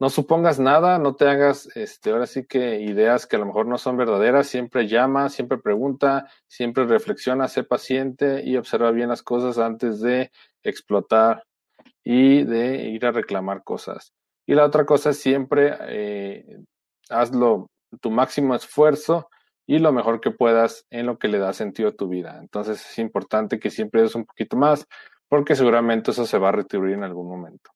no 0.00 0.08
supongas 0.08 0.58
nada, 0.58 0.98
no 0.98 1.14
te 1.14 1.28
hagas, 1.28 1.68
este, 1.76 2.10
ahora 2.10 2.26
sí 2.26 2.46
que 2.46 2.80
ideas 2.80 3.26
que 3.26 3.36
a 3.36 3.38
lo 3.38 3.44
mejor 3.44 3.66
no 3.66 3.76
son 3.76 3.98
verdaderas, 3.98 4.46
siempre 4.46 4.88
llama, 4.88 5.28
siempre 5.28 5.58
pregunta, 5.58 6.26
siempre 6.46 6.86
reflexiona, 6.86 7.48
sé 7.48 7.64
paciente 7.64 8.42
y 8.42 8.56
observa 8.56 8.92
bien 8.92 9.10
las 9.10 9.22
cosas 9.22 9.58
antes 9.58 10.00
de 10.00 10.32
explotar 10.62 11.44
y 12.04 12.44
de 12.44 12.88
ir 12.88 13.06
a 13.06 13.12
reclamar 13.12 13.62
cosas. 13.64 14.12
Y 14.46 14.54
la 14.54 14.64
otra 14.64 14.84
cosa 14.84 15.10
es 15.10 15.18
siempre 15.18 15.76
eh, 15.88 16.58
hazlo 17.08 17.68
tu 18.00 18.10
máximo 18.10 18.54
esfuerzo 18.54 19.28
y 19.66 19.78
lo 19.78 19.92
mejor 19.92 20.20
que 20.20 20.30
puedas 20.30 20.84
en 20.90 21.06
lo 21.06 21.18
que 21.18 21.28
le 21.28 21.38
da 21.38 21.52
sentido 21.52 21.90
a 21.90 21.94
tu 21.94 22.08
vida. 22.08 22.38
Entonces 22.40 22.84
es 22.84 22.98
importante 22.98 23.58
que 23.58 23.70
siempre 23.70 24.02
des 24.02 24.14
un 24.14 24.24
poquito 24.24 24.56
más 24.56 24.86
porque 25.28 25.54
seguramente 25.54 26.10
eso 26.10 26.26
se 26.26 26.38
va 26.38 26.48
a 26.48 26.52
retribuir 26.52 26.94
en 26.94 27.04
algún 27.04 27.28
momento. 27.28 27.70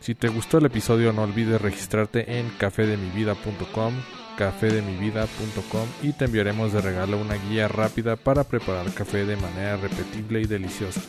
Si 0.00 0.16
te 0.16 0.28
gustó 0.28 0.58
el 0.58 0.66
episodio 0.66 1.12
no 1.12 1.22
olvides 1.22 1.62
registrarte 1.62 2.40
en 2.40 2.50
cafedemivida.com, 2.58 3.94
cafedemivida.com 4.36 5.88
y 6.02 6.12
te 6.12 6.26
enviaremos 6.26 6.72
de 6.72 6.80
regalo 6.80 7.18
una 7.18 7.34
guía 7.34 7.68
rápida 7.68 8.16
para 8.16 8.44
preparar 8.44 8.92
café 8.92 9.24
de 9.24 9.36
manera 9.36 9.76
repetible 9.76 10.40
y 10.40 10.44
deliciosa. 10.44 11.00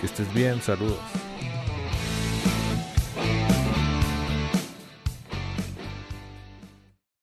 Que 0.00 0.06
estés 0.06 0.32
bien, 0.32 0.62
saludos. 0.62 1.27